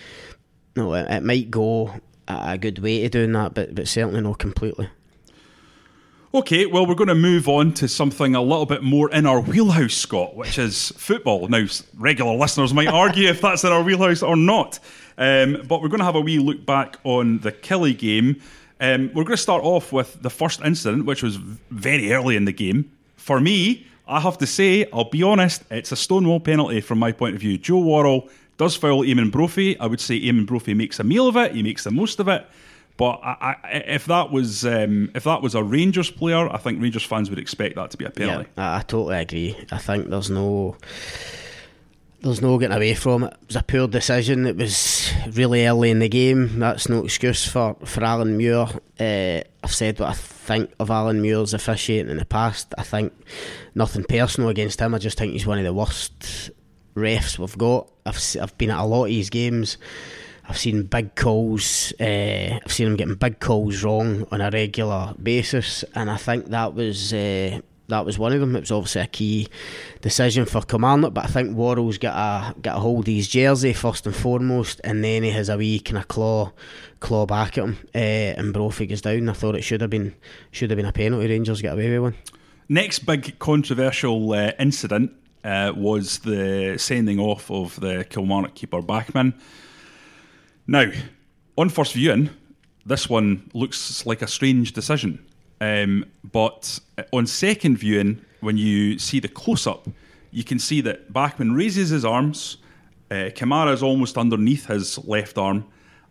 No, 0.75 0.95
it, 0.95 1.11
it 1.11 1.23
might 1.23 1.51
go 1.51 2.01
a, 2.29 2.53
a 2.53 2.59
good 2.59 2.79
way 2.81 3.03
to 3.03 3.09
doing 3.09 3.33
that, 3.33 3.55
but 3.55 3.75
but 3.75 3.89
certainly 3.89 4.21
not 4.21 4.39
completely. 4.39 4.89
Okay, 6.35 6.67
well, 6.67 6.85
we're 6.85 6.95
going 6.95 7.09
to 7.09 7.15
move 7.15 7.49
on 7.49 7.73
to 7.75 7.89
something 7.89 8.35
a 8.35 8.43
little 8.43 8.67
bit 8.67 8.83
more 8.83 9.11
in 9.11 9.25
our 9.25 9.41
wheelhouse, 9.41 9.95
Scott, 9.95 10.37
which 10.37 10.59
is 10.59 10.93
football. 10.99 11.49
Now, 11.49 11.65
regular 11.97 12.35
listeners 12.37 12.75
might 12.75 12.89
argue 12.89 13.31
if 13.31 13.41
that's 13.41 13.65
in 13.65 13.73
our 13.73 13.83
wheelhouse 13.83 14.23
or 14.23 14.37
not, 14.37 14.79
um, 15.19 15.63
but 15.69 15.83
we're 15.83 15.89
going 15.89 16.01
to 16.01 16.05
have 16.05 16.17
a 16.17 16.21
wee 16.21 16.39
look 16.39 16.65
back 16.67 16.99
on 17.05 17.39
the 17.39 17.53
Killie 17.53 17.97
game. 17.97 18.41
Um, 18.81 19.09
we're 19.15 19.25
going 19.25 19.37
to 19.37 19.43
start 19.43 19.65
off 19.65 19.93
with 19.93 20.21
the 20.23 20.31
first 20.31 20.61
incident, 20.61 21.07
which 21.07 21.23
was 21.23 21.37
very 21.37 22.13
early 22.13 22.37
in 22.37 22.45
the 22.45 22.53
game. 22.53 22.91
For 23.17 23.41
me, 23.41 23.87
I 24.07 24.21
have 24.21 24.39
to 24.39 24.47
say, 24.47 24.87
I'll 24.93 25.11
be 25.11 25.23
honest, 25.23 25.65
it's 25.71 25.93
a 25.93 25.97
stonewall 25.97 26.41
penalty 26.41 26.81
from 26.81 26.99
my 26.99 27.13
point 27.13 27.35
of 27.35 27.41
view. 27.41 27.59
Joe 27.59 27.81
Worrall 27.81 28.29
does 28.59 28.77
foul 28.77 29.03
Eamonn 29.03 29.33
Brophy. 29.33 29.79
I 29.79 29.87
would 29.87 30.01
say 30.01 30.21
Eamonn 30.21 30.47
Brophy 30.47 30.75
makes 30.75 31.01
a 31.01 31.05
meal 31.05 31.27
of 31.27 31.37
it, 31.37 31.55
he 31.55 31.63
makes 31.63 31.85
the 31.85 31.91
most 31.91 32.21
of 32.21 32.29
it. 32.29 32.47
But 32.97 33.21
I, 33.23 33.57
I, 33.63 33.69
if 33.89 34.07
that 34.07 34.31
was 34.31 34.65
um, 34.65 35.11
if 35.15 35.25
that 35.25 35.43
was 35.43 35.55
a 35.55 35.63
Rangers 35.63 36.11
player, 36.11 36.49
I 36.49 36.57
think 36.57 36.81
Rangers 36.81 37.05
fans 37.05 37.29
would 37.29 37.39
expect 37.39 37.75
that 37.77 37.91
to 37.91 37.99
be 37.99 38.07
a 38.07 38.11
penalty. 38.11 38.49
Yeah, 38.57 38.75
I, 38.75 38.79
I 38.79 38.83
totally 38.83 39.19
agree. 39.19 39.55
I 39.71 39.77
think 39.77 40.09
there's 40.09 40.31
no 40.31 40.77
there's 42.27 42.43
no 42.43 42.59
getting 42.59 42.77
away 42.77 42.95
from 42.95 43.25
it. 43.25 43.33
It 43.33 43.47
was 43.49 43.57
a 43.57 43.63
poor 43.63 43.89
decision. 43.89 44.47
It 44.47 44.57
was 44.57 45.13
really 45.31 45.67
early 45.67 45.91
in 45.91 46.01
the 46.01 46.09
game. 46.09 46.59
That's 46.59 46.89
no 46.89 47.05
excuse 47.05 47.47
for, 47.47 47.77
for 47.85 48.05
Alan 48.05 48.37
Muir. 48.37 48.67
Uh, 48.99 49.43
I've 49.63 49.75
said 49.75 49.99
what 49.99 50.11
I 50.11 50.13
think 50.13 50.73
of 50.79 50.91
Alan 50.91 51.23
Muir's 51.23 51.55
officiating 51.55 52.11
in 52.11 52.19
the 52.19 52.25
past. 52.25 52.75
I 52.77 52.83
think 52.83 53.13
nothing 53.75 54.05
personal 54.05 54.51
against 54.51 54.81
him. 54.81 54.95
I 54.95 54.99
just 54.99 55.19
think 55.19 55.33
he's 55.33 55.47
one 55.47 55.59
of 55.59 55.65
the 55.65 55.73
worst 55.73 56.51
refs 56.95 57.39
we've 57.39 57.59
got. 57.59 57.91
I've, 58.05 58.21
I've 58.41 58.57
been 58.59 58.71
at 58.71 58.81
a 58.81 58.85
lot 58.85 59.05
of 59.07 59.11
his 59.11 59.31
games. 59.31 59.79
I've 60.49 60.59
seen 60.59 60.85
big 60.85 61.15
calls. 61.15 61.93
Uh, 62.01 62.59
I've 62.65 62.73
seen 62.73 62.89
him 62.89 62.97
getting 62.97 63.15
big 63.15 63.41
calls 63.41 63.83
wrong 63.83 64.27
on 64.31 64.41
a 64.41 64.51
regular 64.51 65.15
basis, 65.21 65.85
and 65.95 66.11
I 66.11 66.17
think 66.17 66.47
that 66.47 66.75
was 66.75 67.13
uh, 67.13 67.61
that 67.89 68.05
was 68.05 68.19
one 68.19 68.33
of 68.33 68.41
them. 68.41 68.57
It 68.57 68.61
was 68.61 68.71
obviously 68.71 69.03
a 69.03 69.07
key 69.07 69.49
decision 70.01 70.45
for 70.45 70.63
Kilmarnock, 70.63 71.15
but 71.15 71.25
I 71.25 71.29
think 71.29 71.57
Worrall's 71.57 71.99
got 71.99 72.17
a 72.17 72.61
got 72.61 72.77
a 72.77 72.81
hold 72.81 73.09
of 73.09 73.15
his 73.15 73.29
jersey 73.29 73.73
first 73.73 74.07
and 74.07 74.15
foremost, 74.15 74.81
and 74.85 75.05
then 75.05 75.23
he 75.23 75.31
has 75.31 75.49
a 75.49 75.57
wee 75.57 75.81
kind 75.81 75.99
of 75.99 76.09
claw 76.09 76.53
claw 77.01 77.27
back 77.27 77.59
at 77.59 77.65
him, 77.65 77.79
uh, 77.95 77.99
and 77.99 78.53
Brophy 78.53 78.87
goes 78.87 79.03
down. 79.03 79.29
I 79.29 79.33
thought 79.33 79.55
it 79.55 79.63
should 79.63 79.81
have 79.81 79.91
been 79.91 80.15
should 80.51 80.71
have 80.71 80.77
been 80.77 80.87
a 80.87 80.93
penalty. 80.93 81.29
Rangers 81.29 81.63
get 81.63 81.75
away 81.75 81.91
with 81.91 82.01
one. 82.01 82.15
Next 82.69 83.01
big 83.01 83.39
controversial 83.39 84.33
uh, 84.33 84.53
incident 84.59 85.13
uh, 85.45 85.73
was 85.77 86.19
the 86.21 86.77
sending 86.79 87.21
off 87.21 87.51
of 87.51 87.79
the 87.79 88.05
Kilmarnock 88.09 88.55
keeper 88.57 88.83
Bachmann. 88.83 89.35
Now, 90.67 90.91
on 91.57 91.69
first 91.69 91.93
viewing, 91.93 92.31
this 92.85 93.09
one 93.09 93.49
looks 93.55 94.05
like 94.05 94.23
a 94.23 94.27
strange 94.27 94.73
decision. 94.73 95.25
Um, 95.61 96.05
but 96.33 96.81
on 97.13 97.27
second 97.27 97.79
viewing, 97.79 98.25
when 98.41 98.57
you 98.57 98.99
see 98.99 99.21
the 99.21 99.29
close 99.29 99.67
up, 99.67 99.89
you 100.31 100.45
can 100.45 100.59
see 100.59 100.81
that 100.83 101.13
Bachmann 101.13 101.53
raises 101.53 101.91
his 101.91 102.05
arms, 102.05 102.59
uh, 103.11 103.31
Kamara 103.35 103.73
is 103.73 103.83
almost 103.83 104.19
underneath 104.19 104.67
his 104.67 104.99
left 105.07 105.39
arm, 105.39 105.65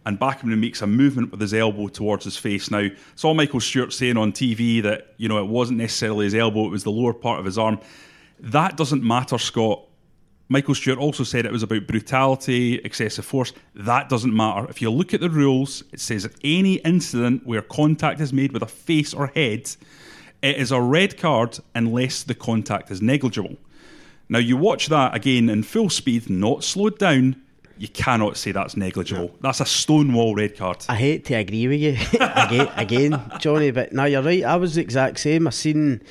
and 0.05 0.17
Bachmann 0.17 0.59
makes 0.59 0.81
a 0.81 0.87
movement 0.87 1.31
with 1.31 1.41
his 1.41 1.53
elbow 1.53 1.87
towards 1.87 2.23
his 2.23 2.37
face. 2.37 2.71
Now, 2.71 2.87
saw 3.15 3.33
Michael 3.33 3.59
Stewart 3.59 3.91
saying 3.91 4.17
on 4.17 4.31
TV 4.31 4.81
that 4.83 5.13
you 5.17 5.27
know 5.27 5.39
it 5.39 5.47
wasn't 5.47 5.79
necessarily 5.79 6.25
his 6.25 6.35
elbow; 6.35 6.65
it 6.65 6.71
was 6.71 6.83
the 6.83 6.91
lower 6.91 7.13
part 7.13 7.39
of 7.39 7.45
his 7.45 7.57
arm. 7.57 7.79
That 8.39 8.77
doesn't 8.77 9.03
matter, 9.03 9.37
Scott. 9.37 9.83
Michael 10.47 10.75
Stewart 10.75 10.99
also 10.99 11.23
said 11.23 11.45
it 11.45 11.51
was 11.51 11.63
about 11.63 11.87
brutality, 11.87 12.75
excessive 12.75 13.25
force. 13.25 13.51
That 13.73 14.09
doesn't 14.09 14.35
matter. 14.35 14.69
If 14.69 14.81
you 14.81 14.91
look 14.91 15.13
at 15.13 15.21
the 15.21 15.29
rules, 15.29 15.83
it 15.91 15.99
says 15.99 16.23
that 16.23 16.35
any 16.43 16.75
incident 16.75 17.45
where 17.47 17.63
contact 17.63 18.21
is 18.21 18.31
made 18.31 18.51
with 18.51 18.61
a 18.61 18.67
face 18.67 19.13
or 19.13 19.27
head, 19.27 19.71
it 20.43 20.57
is 20.57 20.71
a 20.71 20.79
red 20.79 21.17
card 21.17 21.57
unless 21.73 22.21
the 22.21 22.35
contact 22.35 22.91
is 22.91 23.01
negligible. 23.01 23.57
Now, 24.29 24.39
you 24.39 24.55
watch 24.55 24.87
that 24.87 25.15
again 25.15 25.49
in 25.49 25.63
full 25.63 25.89
speed, 25.89 26.29
not 26.29 26.63
slowed 26.63 26.99
down. 26.99 27.41
You 27.77 27.87
cannot 27.87 28.37
say 28.37 28.51
that's 28.51 28.77
negligible. 28.77 29.27
No. 29.27 29.35
That's 29.41 29.61
a 29.61 29.65
stonewall 29.65 30.35
red 30.35 30.55
card. 30.55 30.85
I 30.87 30.95
hate 30.95 31.25
to 31.25 31.33
agree 31.33 31.67
with 31.67 31.79
you 31.79 31.97
again, 32.21 32.71
again, 32.75 33.31
Jonny, 33.39 33.71
but 33.71 33.93
now 33.93 34.05
you're 34.05 34.21
right. 34.21 34.43
I 34.43 34.55
was 34.55 34.75
the 34.75 34.81
exact 34.81 35.19
same. 35.19 35.47
I 35.47 35.49
seen, 35.49 36.01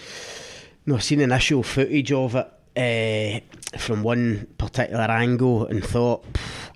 no, 0.86 0.96
I 0.96 0.98
seen 0.98 1.20
initial 1.20 1.62
footage 1.62 2.12
of 2.12 2.34
it 2.34 2.50
uh, 2.76 3.40
from 3.78 4.02
one 4.02 4.46
particular 4.58 5.02
angle 5.02 5.66
and 5.66 5.84
thought 5.84 6.24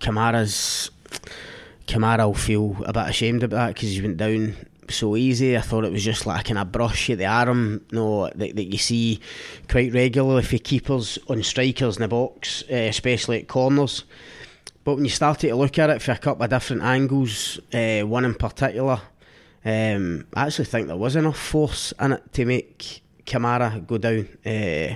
Kamara's 0.00 0.90
Kamara 1.86 2.26
will 2.26 2.34
feel 2.34 2.76
a 2.84 2.92
bit 2.92 3.08
ashamed 3.08 3.42
about 3.42 3.56
that 3.56 3.74
because 3.74 3.90
he 3.90 4.02
went 4.02 4.18
down 4.18 4.54
so 4.90 5.16
easy. 5.16 5.56
I 5.56 5.60
thought 5.60 5.84
it 5.84 5.92
was 5.92 6.04
just 6.04 6.26
like 6.26 6.42
a 6.42 6.44
kind 6.44 6.58
of 6.58 6.70
brush 6.70 7.10
at 7.10 7.18
the 7.18 7.26
arm, 7.26 7.84
you 7.90 7.98
know, 7.98 8.28
that, 8.34 8.56
that 8.56 8.64
you 8.64 8.78
see 8.78 9.20
quite 9.68 9.92
regularly 9.92 10.42
for 10.42 10.58
keepers 10.58 11.18
on 11.28 11.42
strikers 11.42 11.96
in 11.96 12.02
the 12.02 12.08
box, 12.08 12.62
uh, 12.70 12.74
especially 12.74 13.40
at 13.40 13.48
corners. 13.48 14.04
But 14.84 14.96
when 14.96 15.04
you 15.04 15.10
started 15.10 15.48
to 15.48 15.56
look 15.56 15.78
at 15.78 15.90
it 15.90 16.02
for 16.02 16.12
a 16.12 16.18
couple 16.18 16.44
of 16.44 16.50
different 16.50 16.82
angles, 16.82 17.58
uh, 17.72 18.02
one 18.02 18.24
in 18.24 18.34
particular, 18.34 19.00
um, 19.64 20.26
I 20.34 20.46
actually 20.46 20.64
think 20.66 20.86
there 20.86 20.96
was 20.96 21.16
enough 21.16 21.38
force 21.38 21.92
in 22.00 22.12
it 22.12 22.32
to 22.34 22.44
make 22.44 23.02
Kamara 23.28 23.86
go 23.86 23.98
down. 23.98 24.28
Uh, 24.44 24.94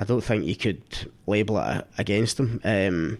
I 0.00 0.04
don't 0.04 0.22
think 0.22 0.44
you 0.44 0.56
could 0.56 0.82
label 1.26 1.58
it 1.58 1.86
against 1.98 2.36
them. 2.38 2.60
Um, 2.64 3.18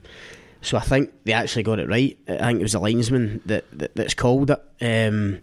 so 0.61 0.79
I 0.79 0.81
think 0.81 1.13
they 1.25 1.33
actually 1.33 1.63
got 1.63 1.79
it 1.79 1.89
right. 1.89 2.19
I 2.27 2.39
think 2.39 2.61
it 2.61 2.63
was 2.63 2.73
the 2.73 2.81
linesman 2.81 3.43
that, 3.47 3.65
that 3.79 3.95
that's 3.95 4.15
called 4.15 4.51
it. 4.51 4.63
Um, 4.81 5.41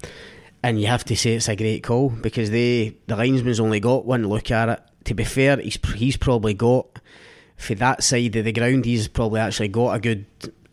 and 0.64 0.80
you 0.82 0.88
have 0.88 1.06
to 1.06 1.16
say 1.16 1.36
it's 1.36 1.48
a 1.48 1.56
great 1.56 1.84
call 1.84 2.10
because 2.10 2.50
they 2.50 2.96
the 3.08 3.16
linesman's 3.16 3.60
only 3.60 3.80
got 3.80 4.06
one 4.06 4.28
look 4.28 4.52
at 4.52 4.70
it. 4.70 4.82
To 5.06 5.14
be 5.14 5.24
fair, 5.24 5.58
he's 5.58 5.80
he's 5.96 6.18
probably 6.18 6.54
got 6.54 7.00
for 7.58 7.76
that 7.76 8.04
side 8.04 8.36
of 8.36 8.46
the 8.46 8.52
ground. 8.52 8.86
He's 8.86 9.08
probably 9.08 9.40
actually 9.40 9.70
got 9.70 9.96
a 9.96 10.00
good 10.00 10.26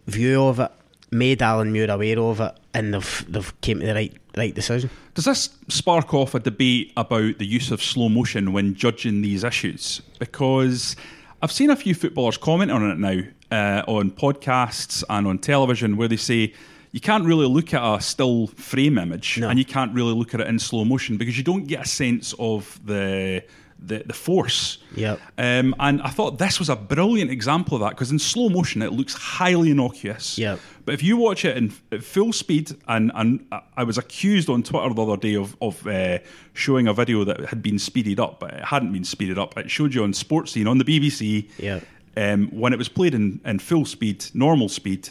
view 0.06 0.44
of 0.44 0.60
it. 0.60 0.72
Made 1.10 1.42
Alan 1.42 1.72
Muir 1.72 1.90
aware 1.90 2.18
of 2.18 2.40
it, 2.40 2.54
and 2.74 2.94
they've 2.94 3.24
they've 3.28 3.60
came 3.60 3.80
to 3.80 3.86
the 3.86 3.94
right 3.94 4.14
right 4.36 4.54
decision. 4.54 4.90
Does 5.14 5.24
this 5.24 5.50
spark 5.68 6.14
off 6.14 6.34
a 6.34 6.40
debate 6.40 6.92
about 6.96 7.38
the 7.38 7.46
use 7.46 7.70
of 7.70 7.82
slow 7.82 8.08
motion 8.08 8.52
when 8.52 8.74
judging 8.74 9.22
these 9.22 9.42
issues? 9.42 10.00
Because 10.18 10.96
I've 11.42 11.52
seen 11.52 11.70
a 11.70 11.76
few 11.76 11.94
footballers 11.94 12.36
comment 12.36 12.70
on 12.70 12.88
it 12.90 12.98
now 12.98 13.20
uh, 13.50 13.82
on 13.86 14.10
podcasts 14.10 15.02
and 15.08 15.26
on 15.26 15.38
television 15.38 15.96
where 15.96 16.08
they 16.08 16.16
say 16.16 16.52
you 16.92 17.00
can't 17.00 17.24
really 17.24 17.46
look 17.46 17.74
at 17.74 17.96
a 17.96 18.00
still 18.00 18.48
frame 18.48 18.98
image 18.98 19.38
no. 19.38 19.48
and 19.48 19.58
you 19.58 19.64
can't 19.64 19.94
really 19.94 20.14
look 20.14 20.34
at 20.34 20.40
it 20.40 20.46
in 20.46 20.58
slow 20.58 20.84
motion 20.84 21.16
because 21.16 21.36
you 21.36 21.44
don't 21.44 21.66
get 21.66 21.84
a 21.84 21.88
sense 21.88 22.34
of 22.38 22.80
the 22.84 23.42
the, 23.78 24.02
the 24.04 24.12
force. 24.12 24.78
Yep. 24.94 25.20
Um, 25.38 25.74
and 25.78 26.02
I 26.02 26.08
thought 26.10 26.38
this 26.38 26.58
was 26.58 26.68
a 26.68 26.76
brilliant 26.76 27.30
example 27.30 27.76
of 27.76 27.82
that 27.82 27.90
because 27.90 28.10
in 28.10 28.18
slow 28.18 28.48
motion 28.48 28.82
it 28.82 28.92
looks 28.92 29.14
highly 29.14 29.70
innocuous. 29.70 30.38
Yep. 30.38 30.60
But 30.84 30.94
if 30.94 31.02
you 31.02 31.16
watch 31.16 31.44
it 31.44 31.56
in 31.56 31.70
full 31.70 32.32
speed, 32.32 32.74
and, 32.88 33.12
and 33.14 33.46
I 33.76 33.84
was 33.84 33.98
accused 33.98 34.48
on 34.48 34.62
Twitter 34.62 34.92
the 34.92 35.02
other 35.02 35.16
day 35.16 35.36
of, 35.36 35.56
of 35.60 35.86
uh, 35.86 36.18
showing 36.54 36.88
a 36.88 36.94
video 36.94 37.24
that 37.24 37.40
had 37.46 37.62
been 37.62 37.78
speeded 37.78 38.18
up, 38.18 38.40
but 38.40 38.54
it 38.54 38.64
hadn't 38.64 38.92
been 38.92 39.04
speeded 39.04 39.38
up. 39.38 39.56
It 39.58 39.70
showed 39.70 39.94
you 39.94 40.02
on 40.02 40.12
Sportscene 40.12 40.68
on 40.68 40.78
the 40.78 40.84
BBC. 40.84 41.48
Yep. 41.58 41.84
Um, 42.16 42.48
when 42.48 42.72
it 42.72 42.78
was 42.78 42.88
played 42.88 43.14
in, 43.14 43.40
in 43.44 43.58
full 43.60 43.84
speed, 43.84 44.24
normal 44.34 44.68
speed, 44.68 45.10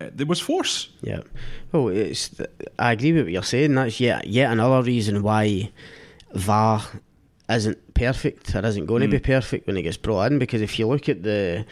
uh, 0.00 0.10
there 0.14 0.26
was 0.26 0.40
force. 0.40 0.88
Yeah. 1.02 1.20
Well, 1.72 1.88
it's. 1.88 2.30
I 2.78 2.92
agree 2.92 3.12
with 3.12 3.24
what 3.24 3.32
you're 3.32 3.42
saying. 3.42 3.74
That's 3.74 4.00
yet 4.00 4.26
yet 4.26 4.52
another 4.52 4.82
reason 4.82 5.22
why 5.22 5.70
VAR 6.34 6.82
isn't 7.48 7.94
perfect 7.94 8.54
or 8.56 8.66
isn't 8.66 8.86
going 8.86 9.02
mm. 9.02 9.06
to 9.06 9.10
be 9.12 9.18
perfect 9.20 9.66
when 9.66 9.76
it 9.76 9.82
gets 9.82 9.96
brought 9.96 10.32
in 10.32 10.38
because 10.38 10.60
if 10.60 10.78
you 10.78 10.88
look 10.88 11.08
at 11.08 11.22
the 11.22 11.64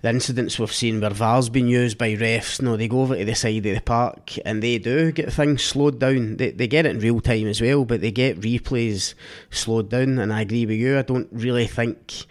the 0.00 0.08
incidents 0.08 0.58
we've 0.58 0.72
seen 0.72 1.00
where 1.00 1.10
VAR's 1.10 1.50
been 1.50 1.68
used 1.68 1.98
by 1.98 2.14
refs, 2.14 2.62
no, 2.62 2.76
they 2.76 2.88
go 2.88 3.02
over 3.02 3.16
to 3.16 3.24
the 3.24 3.34
side 3.34 3.66
of 3.66 3.74
the 3.74 3.80
park 3.80 4.32
and 4.46 4.62
they 4.62 4.78
do 4.78 5.12
get 5.12 5.32
things 5.32 5.62
slowed 5.62 5.98
down. 5.98 6.38
They, 6.38 6.52
they 6.52 6.66
get 6.66 6.86
it 6.86 6.96
in 6.96 7.00
real 7.00 7.20
time 7.20 7.48
as 7.48 7.60
well, 7.60 7.84
but 7.84 8.00
they 8.00 8.10
get 8.10 8.40
replays 8.40 9.14
slowed 9.50 9.90
down. 9.90 10.18
And 10.18 10.32
I 10.32 10.40
agree 10.40 10.64
with 10.64 10.78
you. 10.78 10.98
I 10.98 11.02
don't 11.02 11.28
really 11.32 11.66
think 11.66 12.24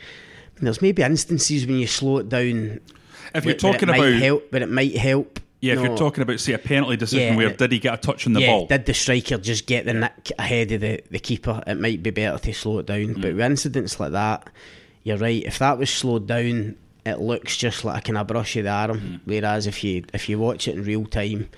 there's 0.59 0.81
maybe 0.81 1.03
instances 1.03 1.67
when 1.67 1.77
you 1.77 1.87
slow 1.87 2.17
it 2.17 2.29
down 2.29 2.41
If 2.41 2.49
you're 2.49 2.81
but- 3.33 3.43
but 3.43 3.49
it 3.49 3.59
talking 3.59 3.89
about- 3.89 4.13
help, 4.13 4.51
but 4.51 4.63
it 4.63 4.69
might 4.69 4.97
help. 4.97 5.39
Yeah, 5.61 5.73
if 5.73 5.79
no, 5.79 5.85
you're 5.85 5.97
talking 5.97 6.21
about, 6.21 6.39
say, 6.39 6.53
a 6.53 6.57
penalty 6.57 6.95
decision 6.95 7.33
Yeah, 7.33 7.37
where 7.37 7.53
did 7.53 7.71
he 7.71 7.79
get 7.79 7.93
a 7.93 7.97
touch 7.97 8.25
on 8.25 8.33
the 8.33 8.41
yeah, 8.41 8.47
ball? 8.47 8.67
did 8.67 8.85
the 8.85 8.93
striker 8.93 9.37
just 9.37 9.65
get 9.65 9.85
the 9.85 9.93
nick 9.93 10.31
ahead 10.39 10.71
of 10.71 10.81
the, 10.81 11.03
the 11.11 11.19
keeper? 11.19 11.61
It 11.67 11.75
might 11.75 12.01
be 12.01 12.11
better 12.11 12.37
to 12.37 12.53
slow 12.53 12.79
it 12.79 12.85
down. 12.85 13.15
Mm. 13.15 13.21
But 13.21 13.33
with 13.33 13.41
incidents 13.41 13.99
like 13.99 14.13
that, 14.13 14.49
you're 15.03 15.17
right. 15.17 15.43
If 15.43 15.59
that 15.59 15.77
was 15.77 15.89
slowed 15.89 16.27
down, 16.27 16.77
it 17.05 17.19
looks 17.19 17.57
just 17.57 17.83
like 17.83 18.03
a 18.03 18.05
kind 18.05 18.17
of 18.17 18.27
brush 18.27 18.55
of 18.55 18.63
the 18.63 18.69
arm. 18.69 18.99
Mm. 18.99 19.19
Whereas 19.25 19.67
if 19.67 19.83
you 19.83 20.05
if 20.13 20.29
you 20.29 20.39
watch 20.39 20.67
it 20.67 20.75
in 20.75 20.83
real 20.83 21.05
time, 21.05 21.49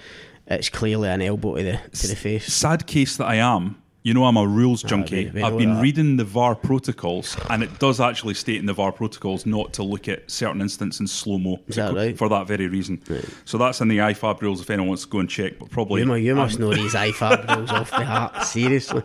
it's 0.47 0.69
clearly 0.69 1.09
an 1.09 1.21
elbow 1.21 1.57
to 1.57 1.63
the 1.63 1.97
to 1.97 2.07
the 2.07 2.15
face. 2.15 2.51
Sad 2.51 2.87
case 2.87 3.17
that 3.17 3.25
I 3.25 3.35
am. 3.35 3.80
You 4.03 4.15
know, 4.15 4.25
I'm 4.25 4.35
a 4.35 4.47
rules 4.47 4.83
ah, 4.83 4.87
junkie. 4.87 5.25
we- 5.25 5.31
we 5.31 5.43
I've 5.43 5.57
been 5.57 5.79
reading 5.79 6.17
the 6.17 6.23
VAR 6.23 6.55
protocols, 6.55 7.37
and 7.51 7.61
it 7.61 7.77
does 7.77 8.01
actually 8.01 8.33
state 8.33 8.57
in 8.57 8.65
the 8.65 8.73
VAR 8.73 8.91
protocols 8.91 9.45
not 9.45 9.73
to 9.73 9.83
look 9.83 10.07
at 10.07 10.29
certain 10.29 10.59
instances 10.59 10.99
in 11.01 11.07
slow 11.07 11.37
mo 11.37 11.59
right? 11.77 12.17
for 12.17 12.27
that 12.29 12.47
very 12.47 12.67
reason. 12.67 12.99
So 13.45 13.59
that's 13.59 13.79
in 13.79 13.89
the 13.89 13.99
IFAB 13.99 14.41
rules. 14.41 14.59
If 14.59 14.69
anyone 14.71 14.87
wants 14.89 15.03
to 15.03 15.09
go 15.09 15.19
and 15.19 15.29
check, 15.29 15.59
but 15.59 15.69
probably 15.69 16.01
You, 16.01 16.15
you 16.15 16.33
must 16.33 16.57
know 16.57 16.73
these 16.73 16.93
IFAB 16.95 17.55
rules 17.57 17.69
off 17.71 17.91
the 17.91 18.03
hat. 18.03 18.41
Seriously. 18.45 19.03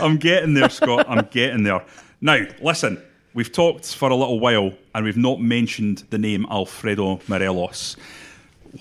I'm 0.00 0.18
getting 0.18 0.52
there, 0.54 0.68
Scott. 0.68 1.06
I'm 1.08 1.26
getting 1.30 1.62
there. 1.62 1.82
Now, 2.20 2.40
listen, 2.60 3.02
we've 3.32 3.50
talked 3.52 3.94
for 3.94 4.10
a 4.10 4.14
little 4.14 4.40
while 4.40 4.72
and 4.94 5.04
we've 5.04 5.16
not 5.16 5.40
mentioned 5.40 6.04
the 6.10 6.18
name 6.18 6.46
Alfredo 6.50 7.20
Morelos. 7.28 7.96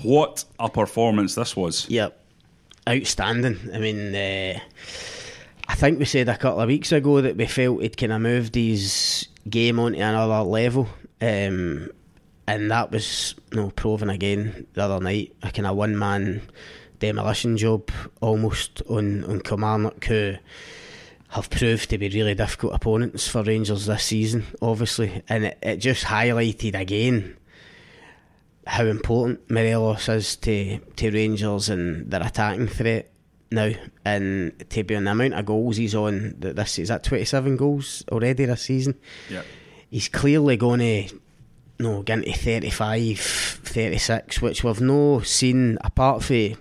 What 0.01 0.43
a 0.59 0.69
performance 0.69 1.35
this 1.35 1.55
was. 1.55 1.89
Yep. 1.89 2.19
Outstanding. 2.87 3.57
I 3.73 3.77
mean, 3.79 4.13
uh, 4.13 4.59
I 5.67 5.75
think 5.75 5.99
we 5.99 6.05
said 6.05 6.27
a 6.27 6.37
couple 6.37 6.59
of 6.59 6.67
weeks 6.67 6.91
ago 6.91 7.21
that 7.21 7.37
we 7.37 7.45
felt 7.45 7.81
he'd 7.81 7.97
kind 7.97 8.11
of 8.11 8.21
moved 8.21 8.55
his 8.55 9.27
game 9.49 9.79
onto 9.79 9.99
another 9.99 10.43
level. 10.43 10.89
Um, 11.21 11.89
and 12.45 12.69
that 12.71 12.91
was 12.91 13.35
you 13.51 13.57
know, 13.57 13.69
proven 13.69 14.09
again 14.09 14.67
the 14.73 14.83
other 14.83 14.99
night. 14.99 15.33
A 15.43 15.51
kind 15.51 15.67
of 15.67 15.77
one 15.77 15.97
man 15.97 16.41
demolition 16.99 17.57
job 17.57 17.89
almost 18.21 18.81
on, 18.89 19.23
on 19.25 19.39
Kilmarnock, 19.39 20.03
who 20.05 20.35
have 21.29 21.49
proved 21.49 21.89
to 21.89 21.97
be 21.97 22.09
really 22.09 22.35
difficult 22.35 22.73
opponents 22.73 23.27
for 23.27 23.43
Rangers 23.43 23.85
this 23.85 24.03
season, 24.03 24.45
obviously. 24.61 25.23
And 25.29 25.45
it, 25.45 25.57
it 25.61 25.77
just 25.77 26.03
highlighted 26.03 26.79
again 26.79 27.37
how 28.65 28.85
important 28.85 29.49
Morelos 29.49 30.09
is 30.09 30.35
to, 30.37 30.79
to 30.79 31.11
Rangers 31.11 31.69
and 31.69 32.09
their 32.09 32.23
attacking 32.23 32.67
threat 32.67 33.11
now. 33.51 33.71
And 34.05 34.53
to 34.69 34.83
be 34.83 34.95
on 34.95 35.05
the 35.05 35.11
amount 35.11 35.33
of 35.33 35.45
goals 35.45 35.77
he's 35.77 35.95
on, 35.95 36.35
that 36.39 36.55
this 36.55 36.79
is 36.79 36.89
that 36.89 37.03
27 37.03 37.57
goals 37.57 38.03
already 38.11 38.45
this 38.45 38.61
season. 38.63 38.95
Yeah. 39.29 39.43
He's 39.89 40.09
clearly 40.09 40.57
going 40.57 40.79
to 40.79 41.19
no, 41.79 42.01
get 42.01 42.19
into 42.19 42.33
35, 42.33 43.19
36, 43.19 44.41
which 44.41 44.63
we've 44.63 44.81
no 44.81 45.21
seen 45.21 45.77
apart 45.81 46.23
from. 46.23 46.55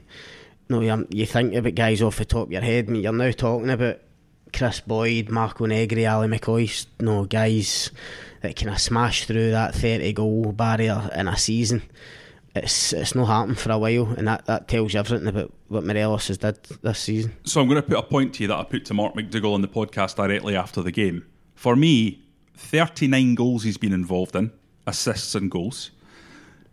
No, 0.68 0.80
you, 0.80 1.06
you 1.11 1.26
think 1.26 1.54
about 1.54 1.75
guys 1.75 2.02
off 2.02 2.16
the 2.16 2.25
top 2.25 2.47
of 2.47 2.52
your 2.52 2.62
head, 2.62 2.88
mean, 2.88 3.02
you're 3.02 3.12
now 3.12 3.30
talking 3.30 3.71
about 3.71 3.99
Kris 4.52 4.80
Boyd, 4.80 5.28
Marco 5.28 5.66
Negri, 5.66 6.06
Ali 6.06 6.28
McCoist, 6.28 6.87
no 7.00 7.25
guys 7.25 7.90
that 8.42 8.56
kind 8.56 8.71
of 8.71 8.80
smash 8.80 9.25
through 9.26 9.52
that 9.52 9.75
30 9.75 10.12
goal 10.12 10.52
barrier 10.52 11.11
in 11.14 11.28
a 11.28 11.37
season. 11.37 11.82
It's 12.54 12.92
it's 12.92 13.14
not 13.14 13.26
happened 13.26 13.59
for 13.59 13.73
a 13.73 13.78
while, 13.78 14.09
and 14.09 14.28
that, 14.28 14.44
that 14.44 14.68
tells 14.68 14.92
you 14.92 15.00
everything 15.00 15.26
about 15.26 15.52
what 15.68 15.85
Morelos 15.85 16.28
has 16.28 16.37
did 16.38 16.62
this 16.82 16.99
season. 16.99 17.35
So 17.44 17.62
I'm 17.62 17.68
going 17.68 17.80
to 17.80 17.88
put 17.88 17.97
a 17.99 18.02
point 18.02 18.35
to 18.35 18.42
you 18.42 18.49
that 18.49 18.59
I 18.59 18.64
put 18.64 18.85
to 18.87 18.94
Mark 18.94 19.14
McDougall 19.14 19.54
on 19.54 19.62
the 19.62 19.68
podcast 19.68 20.16
directly 20.16 20.54
after 20.54 20.82
the 20.82 20.92
game. 20.92 21.25
For 21.54 21.75
me, 21.75 22.23
39 22.56 23.35
goals 23.37 23.62
he's 23.62 23.78
been 23.78 23.94
involved 23.94 24.37
in, 24.37 24.52
assists 24.87 25.35
and 25.35 25.50
goals. 25.50 25.92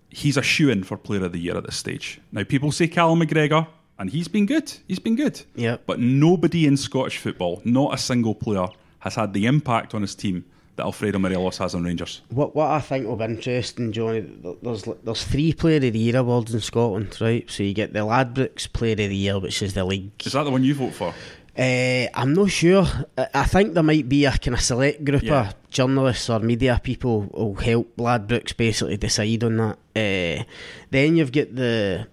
He's 0.10 0.36
a 0.36 0.42
shoe 0.42 0.70
in 0.70 0.84
for 0.84 0.98
Player 0.98 1.24
of 1.26 1.32
the 1.32 1.40
Year 1.40 1.56
at 1.56 1.66
this 1.66 1.78
stage. 1.78 2.20
Now, 2.32 2.44
people 2.44 2.72
say 2.72 2.88
Callum 2.88 3.22
McGregor, 3.22 3.68
and 4.00 4.10
he's 4.10 4.28
been 4.28 4.46
good. 4.46 4.72
He's 4.88 5.00
been 5.00 5.16
good. 5.16 5.42
Yeah. 5.56 5.78
But 5.86 6.00
nobody 6.00 6.66
in 6.66 6.78
Scottish 6.78 7.18
football, 7.18 7.62
not 7.66 7.94
a 7.94 7.98
single 7.98 8.34
player, 8.34 8.68
has 9.00 9.16
had 9.16 9.34
the 9.34 9.46
impact 9.46 9.94
on 9.94 10.02
his 10.02 10.16
team 10.16 10.46
that 10.78 10.84
Alfredo 10.86 11.20
Morelos 11.20 11.58
has 11.58 11.76
on 11.76 11.84
Rangers. 11.84 12.22
What 12.30 12.56
what 12.56 12.72
I 12.72 12.80
think 12.80 13.06
will 13.06 13.18
be 13.18 13.26
interesting, 13.26 13.92
Jonny, 13.92 14.22
there's 14.62 14.84
there's 15.04 15.24
three 15.26 15.54
Player 15.54 15.76
of 15.78 15.94
the 15.94 16.00
Year 16.00 16.18
awards 16.18 16.54
in 16.54 16.62
Scotland, 16.62 17.18
right? 17.20 17.50
So 17.52 17.64
you 17.64 17.74
get 17.74 17.92
the 17.94 18.00
Ladbrokes 18.00 18.72
Player 18.72 18.94
of 18.94 18.98
the 18.98 19.16
Year, 19.16 19.38
which 19.40 19.62
is 19.62 19.74
the 19.74 19.84
league. 19.84 20.12
Is 20.26 20.32
that 20.34 20.44
the 20.44 20.52
one 20.52 20.64
you 20.64 20.74
vote 20.74 20.94
for? 20.94 21.14
Uh, 21.58 22.08
I'm 22.14 22.34
not 22.34 22.50
sure. 22.50 22.88
I, 23.18 23.44
think 23.44 23.74
there 23.74 23.84
might 23.84 24.08
be 24.08 24.24
a 24.24 24.32
kind 24.32 24.54
of 24.56 24.62
select 24.62 25.04
group 25.04 25.24
Yeah. 25.24 25.50
of 25.50 25.70
journalists 25.70 26.30
or 26.30 26.40
media 26.40 26.80
people 26.82 27.30
will 27.34 27.56
help 27.56 27.98
Ladbrokes 27.98 28.56
basically 28.56 28.96
decide 28.96 29.44
on 29.44 29.58
that. 29.58 29.78
Uh, 29.94 30.44
then 30.90 31.18
you've 31.18 31.34
got 31.34 31.54
the 31.54 32.08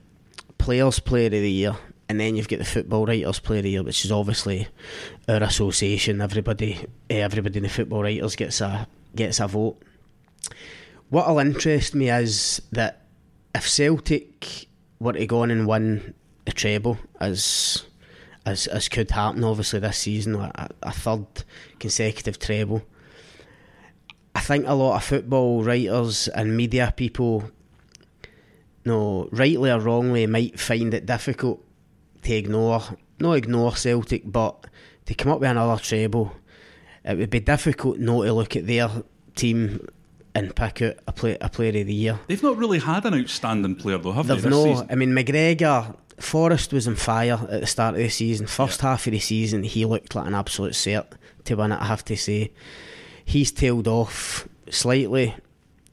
Players 0.59 0.99
Player 1.01 1.27
of 1.27 1.33
the 1.33 1.51
Year, 1.51 1.77
and 2.09 2.21
then 2.21 2.37
you've 2.37 2.49
got 2.49 2.59
the 2.59 2.65
Football 2.65 3.07
Writers 3.07 3.41
Player 3.41 3.59
of 3.59 3.65
the 3.65 3.71
Year, 3.71 3.83
which 3.83 4.05
is 4.05 4.13
obviously 4.13 4.69
our 5.29 5.43
association. 5.43 6.21
Everybody, 6.21 6.87
eh, 7.11 7.19
everybody 7.21 7.59
in 7.59 7.63
the 7.65 7.69
Football 7.69 8.03
Writers 8.03 8.37
gets 8.37 8.61
a 8.61 8.87
gets 9.15 9.41
a 9.41 9.49
vote. 9.49 9.79
What'll 11.09 11.39
interest 11.39 11.95
me 11.95 12.11
is 12.11 12.61
that 12.73 13.07
if 13.55 13.69
Celtic 13.69 14.67
were 14.99 15.13
to 15.13 15.27
go 15.27 15.43
on 15.43 15.51
and 15.51 15.67
win 15.67 16.15
the 16.45 16.53
treble, 16.53 16.99
as 17.21 17.85
as 18.45 18.67
as 18.69 18.89
could 18.89 19.11
happen 19.11 19.45
obviously 19.45 19.81
this 19.81 19.99
season, 19.99 20.37
a, 20.37 20.69
a 20.83 20.93
third 20.93 21.27
consecutive 21.79 22.39
treble. 22.39 22.83
I 24.35 24.41
think 24.41 24.67
a 24.67 24.75
lot 24.75 24.97
of 24.97 25.05
football 25.05 25.65
writers 25.65 26.29
and 26.29 26.57
media 26.57 26.93
people, 26.95 27.51
no, 28.87 29.29
rightly 29.33 29.71
or 29.71 29.81
wrongly, 29.81 30.27
might 30.27 30.59
find 30.59 30.95
it 30.95 31.07
difficult 31.07 31.63
to 32.23 32.35
ignore, 32.35 32.83
not 33.21 33.33
ignore 33.33 33.77
Celtic, 33.77 34.23
but 34.25 34.67
to 35.07 35.15
come 35.15 35.33
up 35.33 35.41
with 35.41 35.51
another 35.51 35.83
treble. 35.83 36.33
It 37.05 37.19
would 37.19 37.31
be 37.31 37.41
difficult 37.41 37.99
not 37.99 38.25
to 38.25 38.33
look 38.33 38.57
at 38.57 38.67
their 38.67 38.89
team 39.35 39.87
and 40.35 40.55
pick 40.55 40.83
out 40.83 40.97
a, 41.07 41.13
play, 41.13 41.39
a 41.41 41.49
player 41.49 41.81
of 41.81 41.87
the 41.87 41.95
year. 41.95 42.19
They've 42.27 42.43
not 42.43 42.57
really 42.57 42.79
had 42.79 43.05
an 43.07 43.15
outstanding 43.15 43.77
player, 43.77 43.99
though, 43.99 44.13
have 44.13 44.27
They've 44.27 44.43
they? 44.43 44.51
This 44.51 44.59
no. 44.59 44.65
season? 44.65 44.87
I 44.91 44.95
mean, 44.95 45.11
McGregor, 45.13 45.97
Forrest 46.19 46.73
was 46.73 46.89
on 46.89 46.97
fire 46.97 47.39
at 47.51 47.61
the 47.61 47.67
start 47.67 47.95
of 47.95 48.01
the 48.01 48.09
season. 48.09 48.47
First 48.47 48.81
half 48.81 49.07
of 49.07 49.13
the 49.13 49.19
season, 49.19 49.63
he 49.63 49.85
looked 49.85 50.15
like 50.15 50.27
an 50.27 50.35
absolute 50.35 50.73
cert 50.73 51.07
to 51.45 51.55
win 51.55 51.73
it. 51.73 51.81
I 51.81 51.87
have 51.87 52.05
to 52.07 52.17
say, 52.17 52.53
he's 53.25 53.53
tailed 53.53 53.89
off 53.89 54.49
slightly, 54.69 55.35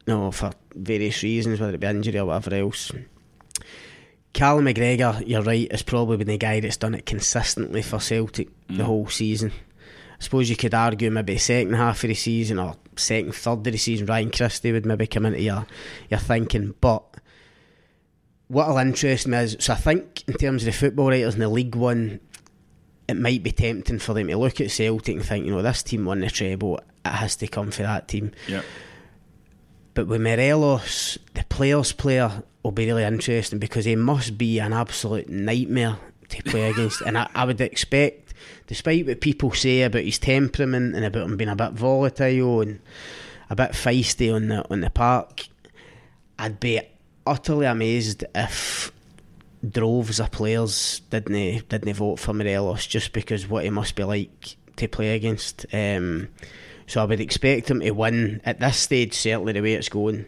you 0.06 0.14
know, 0.14 0.32
for 0.32 0.52
various 0.76 1.24
reasons, 1.24 1.60
whether 1.60 1.74
it 1.74 1.80
be 1.80 1.88
injury 1.88 2.20
or 2.20 2.26
whatever 2.26 2.56
else. 2.56 2.92
Callum 4.34 4.66
McGregor, 4.66 5.24
you're 5.28 5.44
right, 5.44 5.72
has 5.72 5.84
probably 5.84 6.18
been 6.18 6.28
the 6.28 6.38
guy 6.38 6.60
that's 6.60 6.78
done 6.78 6.96
it 6.96 7.06
consistently 7.06 7.84
for 7.84 8.00
Celtic 8.00 8.50
the 8.68 8.76
mm. 8.76 8.82
whole 8.82 9.08
season. 9.08 9.52
I 10.20 10.24
suppose 10.24 10.50
you 10.50 10.56
could 10.56 10.74
argue 10.74 11.12
maybe 11.12 11.34
the 11.34 11.40
second 11.40 11.74
half 11.74 12.04
of 12.04 12.08
the 12.08 12.16
season 12.16 12.58
or 12.58 12.76
second, 12.96 13.36
third 13.36 13.60
of 13.60 13.64
the 13.64 13.78
season, 13.78 14.08
Ryan 14.08 14.32
Christie 14.32 14.72
would 14.72 14.86
maybe 14.86 15.06
come 15.06 15.26
into 15.26 15.42
your, 15.42 15.68
your 16.10 16.20
thinking. 16.20 16.74
But 16.82 17.04
what'll 18.48 18.78
interest 18.78 19.28
me 19.28 19.38
is, 19.38 19.58
so 19.60 19.74
I 19.74 19.76
think 19.76 20.24
in 20.28 20.34
terms 20.34 20.64
of 20.64 20.68
the 20.68 20.72
football 20.72 21.10
writers 21.10 21.36
in 21.36 21.40
the 21.40 21.50
League 21.50 21.76
One, 21.76 22.20
it 23.08 23.18
might 23.18 23.44
be 23.44 23.52
tempting 23.52 24.00
for 24.00 24.14
them 24.14 24.28
to 24.28 24.38
look 24.38 24.62
at 24.62 24.72
Celtic 24.72 25.16
and 25.16 25.26
think, 25.26 25.46
you 25.46 25.52
know, 25.52 25.62
this 25.62 25.84
team 25.84 26.06
won 26.06 26.22
the 26.22 26.30
treble, 26.30 26.78
it 26.78 27.10
has 27.10 27.36
to 27.36 27.48
come 27.48 27.70
for 27.70 27.84
that 27.84 28.08
team. 28.08 28.32
Yeah. 28.48 28.62
But 29.94 30.08
with 30.08 30.22
Morelos, 30.22 31.18
the 31.34 31.44
players 31.46 31.92
player 31.92 32.44
will 32.64 32.72
be 32.72 32.88
really 32.88 33.04
interesting 33.04 33.60
because 33.60 33.86
he 33.86 33.96
must 33.96 34.38
be 34.38 34.60
an 34.60 34.74
absolute 34.74 35.30
nightmare 35.30 35.98
to 36.30 36.44
play 36.44 36.70
against. 36.70 37.02
And 37.02 37.18
I, 37.18 37.30
I 37.36 37.46
would 37.46 37.62
expect, 37.62 38.34
despite 38.68 39.06
what 39.06 39.22
people 39.22 39.52
say 39.52 39.84
about 39.84 40.04
his 40.04 40.18
temperament 40.18 40.96
and 40.96 41.06
about 41.06 41.26
him 41.26 41.38
being 41.38 41.50
a 41.50 41.56
bit 41.56 41.74
volatile 41.74 42.62
and 42.62 42.80
a 43.50 43.56
bit 43.56 43.72
feisty 43.72 44.34
on 44.34 44.48
the 44.48 44.66
on 44.72 44.82
the 44.82 44.90
park, 44.90 45.48
I'd 46.40 46.60
be 46.60 46.82
utterly 47.26 47.66
amazed 47.66 48.24
if 48.34 48.92
droves 49.68 50.20
of 50.20 50.32
players 50.32 51.02
didn't 51.10 51.70
didn't 51.70 51.94
vote 51.94 52.20
for 52.20 52.34
Morelos 52.34 52.86
just 52.88 53.14
because 53.14 53.48
what 53.48 53.64
he 53.64 53.70
must 53.70 53.96
be 53.96 54.04
like 54.04 54.58
to 54.78 54.88
play 54.88 55.16
against. 55.16 55.66
Um, 55.72 56.30
so 56.94 57.02
I 57.02 57.06
would 57.06 57.20
expect 57.20 57.72
him 57.72 57.80
to 57.80 57.90
win 57.90 58.40
at 58.46 58.60
this 58.60 58.78
stage. 58.78 59.16
Certainly, 59.16 59.54
the 59.54 59.62
way 59.62 59.74
it's 59.74 59.90
going, 59.90 60.28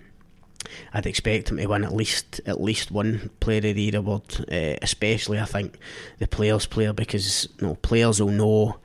I'd 0.95 1.05
expect 1.05 1.51
him 1.51 1.57
to 1.57 1.67
win 1.67 1.83
at 1.83 1.93
least 1.93 2.41
at 2.47 2.59
least 2.59 2.89
one 2.89 3.29
Player 3.39 3.57
of 3.57 3.75
the 3.75 3.81
Year 3.83 3.97
award. 3.97 4.23
Uh, 4.51 4.73
especially, 4.81 5.39
I 5.39 5.45
think 5.45 5.77
the 6.17 6.27
players' 6.27 6.65
player 6.65 6.91
because 6.91 7.47
you 7.59 7.67
know, 7.67 7.75
players 7.75 8.19
will 8.19 8.31
know 8.31 8.77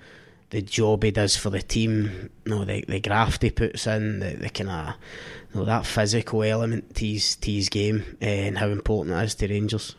the 0.50 0.60
job 0.60 1.04
he 1.04 1.10
does 1.10 1.38
for 1.38 1.48
the 1.48 1.62
team. 1.62 2.28
You 2.44 2.54
know, 2.54 2.64
the 2.66 2.84
the 2.86 3.00
graft 3.00 3.40
he 3.40 3.50
puts 3.50 3.86
in, 3.86 4.18
the, 4.18 4.34
the 4.34 4.50
kind 4.50 4.68
of 4.68 4.94
you 5.54 5.60
know, 5.60 5.64
that 5.64 5.86
physical 5.86 6.42
element 6.42 6.96
to 6.96 7.06
his, 7.06 7.36
to 7.36 7.50
his 7.50 7.70
game, 7.70 8.04
uh, 8.20 8.26
and 8.26 8.58
how 8.58 8.68
important 8.68 9.16
that 9.16 9.24
is 9.24 9.34
to 9.36 9.48
Rangers. 9.48 9.96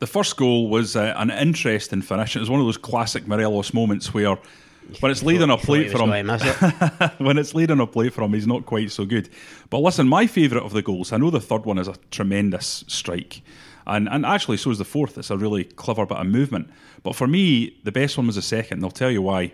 The 0.00 0.08
first 0.08 0.36
goal 0.36 0.70
was 0.70 0.96
uh, 0.96 1.14
an 1.16 1.30
interesting 1.30 2.02
finish. 2.02 2.34
It 2.34 2.40
was 2.40 2.50
one 2.50 2.58
of 2.58 2.66
those 2.66 2.78
classic 2.78 3.28
Morelos 3.28 3.72
moments 3.72 4.12
where 4.12 4.38
when 5.00 5.10
it's 5.12 5.22
leading 5.22 5.50
a 5.50 5.56
plate 5.56 5.92
was 5.92 6.00
for 6.00 6.08
him, 6.08 6.26
to 6.26 7.12
when 7.18 7.38
it's 7.38 7.54
leading 7.54 7.80
a 7.80 7.86
play 7.86 8.08
for 8.08 8.22
him, 8.22 8.34
he's 8.34 8.46
not 8.46 8.66
quite 8.66 8.90
so 8.90 9.04
good. 9.04 9.28
But 9.70 9.78
listen, 9.78 10.08
my 10.08 10.26
favourite 10.26 10.64
of 10.64 10.72
the 10.72 10.82
goals, 10.82 11.12
I 11.12 11.16
know 11.16 11.30
the 11.30 11.40
third 11.40 11.64
one 11.64 11.78
is 11.78 11.88
a 11.88 11.94
tremendous 12.10 12.84
strike. 12.88 13.42
And, 13.86 14.08
and 14.08 14.24
actually, 14.24 14.58
so 14.58 14.70
is 14.70 14.78
the 14.78 14.84
fourth. 14.84 15.18
It's 15.18 15.30
a 15.30 15.36
really 15.36 15.64
clever 15.64 16.06
bit 16.06 16.18
of 16.18 16.26
movement. 16.26 16.70
But 17.02 17.16
for 17.16 17.26
me, 17.26 17.76
the 17.82 17.92
best 17.92 18.16
one 18.16 18.26
was 18.26 18.36
the 18.36 18.42
second. 18.42 18.78
and 18.78 18.84
I'll 18.84 18.90
tell 18.90 19.10
you 19.10 19.22
why. 19.22 19.52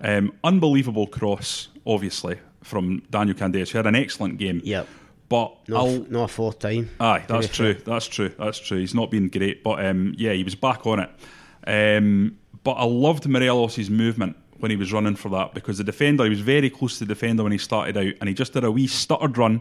Um, 0.00 0.32
unbelievable 0.42 1.06
cross, 1.06 1.68
obviously, 1.86 2.38
from 2.62 3.02
Daniel 3.10 3.36
Candeias, 3.36 3.70
who 3.70 3.78
had 3.78 3.86
an 3.86 3.94
excellent 3.96 4.38
game. 4.38 4.62
Yep. 4.64 4.86
But 5.28 5.56
not, 5.68 5.80
I'll, 5.80 6.06
no 6.08 6.22
a 6.24 6.28
fourth 6.28 6.58
time. 6.58 6.90
Aye, 6.98 7.24
that's 7.28 7.48
true. 7.48 7.74
That's 7.74 8.06
true. 8.06 8.30
That's 8.30 8.58
true. 8.58 8.80
He's 8.80 8.94
not 8.94 9.10
been 9.10 9.28
great, 9.28 9.62
but 9.62 9.84
um, 9.84 10.14
yeah, 10.16 10.32
he 10.32 10.42
was 10.42 10.56
back 10.56 10.86
on 10.86 11.00
it. 11.00 11.10
Um, 11.66 12.38
but 12.64 12.72
I 12.72 12.84
loved 12.84 13.28
Morelos' 13.28 13.88
movement 13.90 14.36
when 14.60 14.70
he 14.70 14.76
was 14.76 14.92
running 14.92 15.16
for 15.16 15.28
that 15.30 15.54
because 15.54 15.78
the 15.78 15.84
defender, 15.84 16.24
he 16.24 16.30
was 16.30 16.40
very 16.40 16.70
close 16.70 16.98
to 16.98 17.04
the 17.04 17.14
defender 17.14 17.42
when 17.42 17.52
he 17.52 17.58
started 17.58 17.96
out, 17.96 18.14
and 18.20 18.28
he 18.28 18.34
just 18.34 18.52
did 18.52 18.64
a 18.64 18.70
wee 18.70 18.86
stuttered 18.86 19.36
run 19.36 19.60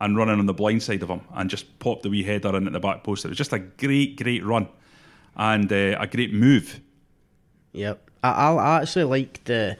and 0.00 0.16
running 0.16 0.38
on 0.38 0.46
the 0.46 0.54
blind 0.54 0.82
side 0.82 1.02
of 1.02 1.08
him 1.08 1.22
and 1.34 1.50
just 1.50 1.78
popped 1.78 2.02
the 2.02 2.10
wee 2.10 2.22
header 2.22 2.54
in 2.56 2.66
at 2.66 2.72
the 2.72 2.80
back 2.80 3.02
post. 3.02 3.24
It 3.24 3.28
was 3.28 3.38
just 3.38 3.52
a 3.52 3.58
great, 3.58 4.16
great 4.22 4.44
run 4.44 4.68
and 5.36 5.72
uh, 5.72 5.96
a 5.98 6.06
great 6.06 6.32
move. 6.32 6.80
Yep. 7.72 8.10
I, 8.22 8.30
I 8.30 8.80
actually 8.82 9.04
like 9.04 9.44
the. 9.44 9.76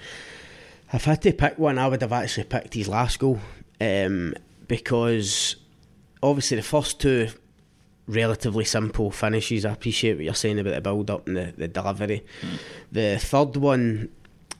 If 0.92 1.06
I 1.06 1.10
had 1.10 1.22
to 1.22 1.32
pick 1.32 1.58
one, 1.58 1.78
I 1.78 1.86
would 1.86 2.00
have 2.00 2.12
actually 2.12 2.44
picked 2.44 2.74
his 2.74 2.88
last 2.88 3.18
goal 3.18 3.40
um, 3.80 4.34
because 4.66 5.56
obviously 6.22 6.56
the 6.56 6.62
first 6.62 7.00
two 7.00 7.28
relatively 8.06 8.64
simple 8.64 9.10
finishes. 9.10 9.64
I 9.64 9.72
appreciate 9.72 10.14
what 10.14 10.24
you're 10.24 10.34
saying 10.34 10.58
about 10.58 10.74
the 10.74 10.80
build 10.80 11.10
up 11.10 11.26
and 11.26 11.36
the, 11.36 11.54
the 11.56 11.68
delivery. 11.68 12.24
The 12.90 13.18
third 13.18 13.56
one 13.56 14.08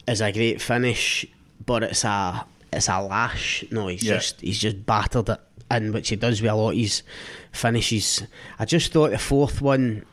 is 0.08 0.20
a 0.20 0.32
great 0.32 0.60
finish, 0.60 1.26
but 1.64 1.82
it's 1.82 2.04
a 2.04 2.44
it's 2.72 2.88
a 2.88 3.00
lash. 3.00 3.64
No, 3.70 3.88
he's 3.88 4.02
Yeah. 4.02 4.14
just 4.14 4.40
he's 4.40 4.58
just 4.58 4.84
battered 4.86 5.28
it 5.28 5.40
in, 5.70 5.92
which 5.92 6.08
he 6.08 6.16
does 6.16 6.40
with 6.42 6.50
a 6.50 6.54
lot 6.54 6.70
of 6.70 6.76
his 6.76 7.02
finishes. 7.52 8.22
I 8.58 8.64
just 8.64 8.92
thought 8.92 9.10
the 9.10 9.18
fourth 9.18 9.60
one 9.60 10.04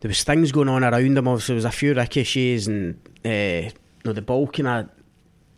there 0.00 0.08
was 0.08 0.22
things 0.22 0.52
going 0.52 0.68
on 0.68 0.84
around 0.84 1.18
him. 1.18 1.26
Obviously, 1.28 1.54
there 1.54 1.56
was 1.56 1.64
a 1.64 1.70
few 1.72 1.92
ricochets, 1.94 2.66
and 2.68 3.00
uh, 3.24 3.28
you 3.68 3.72
know, 4.04 4.12
the 4.12 4.22
ball 4.22 4.46
kind 4.46 4.68
of 4.68 4.90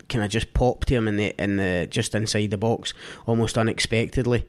kind 0.08 0.24
of 0.24 0.30
just 0.30 0.52
popped 0.54 0.88
to 0.88 0.94
him 0.94 1.06
in 1.08 1.16
the 1.16 1.34
in 1.42 1.56
the 1.56 1.86
just 1.90 2.14
inside 2.14 2.50
the 2.50 2.56
box, 2.58 2.94
almost 3.26 3.58
unexpectedly, 3.58 4.46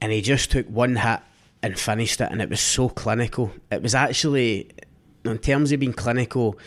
and 0.00 0.12
he 0.12 0.20
just 0.20 0.50
took 0.50 0.66
one 0.68 0.96
hit 0.96 1.20
and 1.62 1.78
finished 1.78 2.20
it, 2.20 2.30
and 2.30 2.42
it 2.42 2.50
was 2.50 2.60
so 2.60 2.90
clinical. 2.90 3.50
It 3.72 3.80
was 3.82 3.94
actually, 3.94 4.68
in 5.24 5.38
terms 5.38 5.72
of 5.72 5.80
being 5.80 5.94
clinical, 5.94 6.58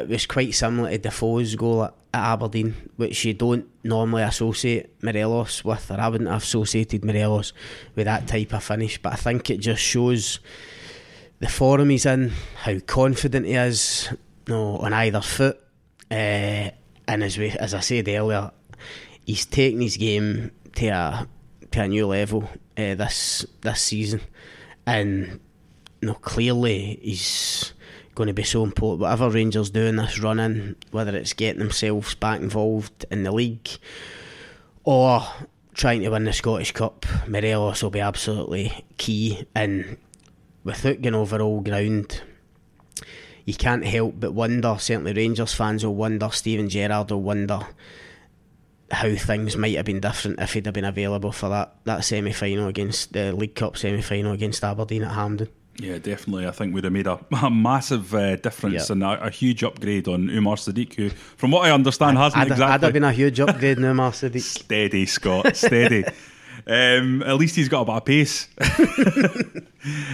it 0.00 0.08
was 0.08 0.26
quite 0.26 0.54
similar 0.54 0.90
to 0.90 0.98
Defoe's 0.98 1.54
goal 1.54 1.84
at, 1.84 1.94
at 2.12 2.32
Aberdeen, 2.32 2.90
which 2.96 3.24
you 3.24 3.34
don't 3.34 3.68
normally 3.82 4.22
associate 4.22 5.02
Morelos 5.02 5.64
with, 5.64 5.90
or 5.90 6.00
I 6.00 6.08
wouldn't 6.08 6.30
have 6.30 6.42
associated 6.42 7.04
Morelos 7.04 7.52
with 7.94 8.06
that 8.06 8.26
type 8.26 8.52
of 8.52 8.64
finish. 8.64 9.00
But 9.00 9.14
I 9.14 9.16
think 9.16 9.50
it 9.50 9.58
just 9.58 9.82
shows 9.82 10.40
the 11.40 11.48
form 11.48 11.90
he's 11.90 12.06
in, 12.06 12.32
how 12.62 12.78
confident 12.80 13.46
he 13.46 13.54
is, 13.54 14.08
you 14.46 14.54
know, 14.54 14.78
on 14.78 14.92
either 14.92 15.20
foot, 15.20 15.60
uh, 16.10 16.70
and 17.06 17.22
as 17.22 17.36
we, 17.36 17.50
as 17.50 17.74
I 17.74 17.80
said 17.80 18.08
earlier, 18.08 18.50
he's 19.26 19.44
taken 19.44 19.80
his 19.80 19.96
game 19.96 20.50
to 20.76 20.86
a 20.86 21.28
to 21.70 21.82
a 21.82 21.88
new 21.88 22.06
level 22.06 22.48
uh, 22.78 22.94
this 22.94 23.44
this 23.60 23.82
season, 23.82 24.20
and 24.86 25.40
you 26.00 26.08
know, 26.08 26.14
clearly 26.14 26.98
he's 27.02 27.73
going 28.14 28.28
to 28.28 28.34
be 28.34 28.42
so 28.42 28.62
important. 28.62 29.00
Whatever 29.00 29.30
Rangers 29.30 29.70
do 29.70 29.82
in 29.82 29.96
this 29.96 30.20
run 30.20 30.40
in, 30.40 30.76
whether 30.90 31.16
it's 31.16 31.32
getting 31.32 31.60
themselves 31.60 32.14
back 32.14 32.40
involved 32.40 33.04
in 33.10 33.22
the 33.22 33.32
league 33.32 33.68
or 34.84 35.22
trying 35.74 36.02
to 36.02 36.10
win 36.10 36.24
the 36.24 36.32
Scottish 36.32 36.72
Cup, 36.72 37.06
Morelos 37.26 37.82
will 37.82 37.90
be 37.90 38.00
absolutely 38.00 38.84
key. 38.96 39.46
And 39.54 39.96
without 40.62 41.02
going 41.02 41.14
over 41.14 41.40
all 41.40 41.60
ground, 41.60 42.22
you 43.44 43.54
can't 43.54 43.84
help 43.84 44.14
but 44.18 44.32
wonder. 44.32 44.76
Certainly, 44.78 45.14
Rangers 45.14 45.54
fans 45.54 45.84
will 45.84 45.94
wonder. 45.94 46.30
Steven 46.30 46.68
Gerrard 46.68 47.10
will 47.10 47.22
wonder 47.22 47.66
how 48.90 49.14
things 49.14 49.56
might 49.56 49.76
have 49.76 49.86
been 49.86 50.00
different 50.00 50.40
if 50.40 50.52
he'd 50.52 50.66
have 50.66 50.74
been 50.74 50.84
available 50.84 51.32
for 51.32 51.48
that, 51.48 51.74
that 51.84 52.04
semi 52.04 52.32
final 52.32 52.68
against 52.68 53.12
the 53.12 53.32
League 53.32 53.54
Cup 53.54 53.76
semi 53.76 54.00
final 54.00 54.32
against 54.32 54.64
Aberdeen 54.64 55.02
at 55.02 55.12
Hampden. 55.12 55.48
Yeah, 55.78 55.98
definitely. 55.98 56.46
I 56.46 56.52
think 56.52 56.72
we'd 56.74 56.84
have 56.84 56.92
made 56.92 57.06
a, 57.06 57.18
a 57.42 57.50
massive 57.50 58.14
uh, 58.14 58.36
difference 58.36 58.88
Yeah. 58.88 58.92
and 58.92 59.02
a, 59.02 59.26
a 59.26 59.30
huge 59.30 59.64
upgrade 59.64 60.06
on 60.08 60.30
Umar 60.30 60.56
Sadiq, 60.56 60.94
who, 60.94 61.10
from 61.10 61.50
what 61.50 61.64
I 61.66 61.72
understand, 61.72 62.16
hasn't 62.18 62.42
I'd, 62.42 62.46
exactly 62.52 62.74
I'd 62.74 62.82
have 62.82 62.92
been 62.92 63.04
a 63.04 63.12
huge 63.12 63.40
upgrade 63.40 63.78
now, 63.78 63.92
Master 63.92 64.30
Sadiq. 64.30 64.40
Steady, 64.64 65.06
Scott, 65.06 65.56
steady. 65.56 66.04
um, 66.66 67.22
at 67.22 67.36
least 67.36 67.56
he's 67.56 67.68
got 67.68 67.82
a 67.82 67.84
bit 67.84 67.94
of 67.94 68.04
pace. 68.04 68.48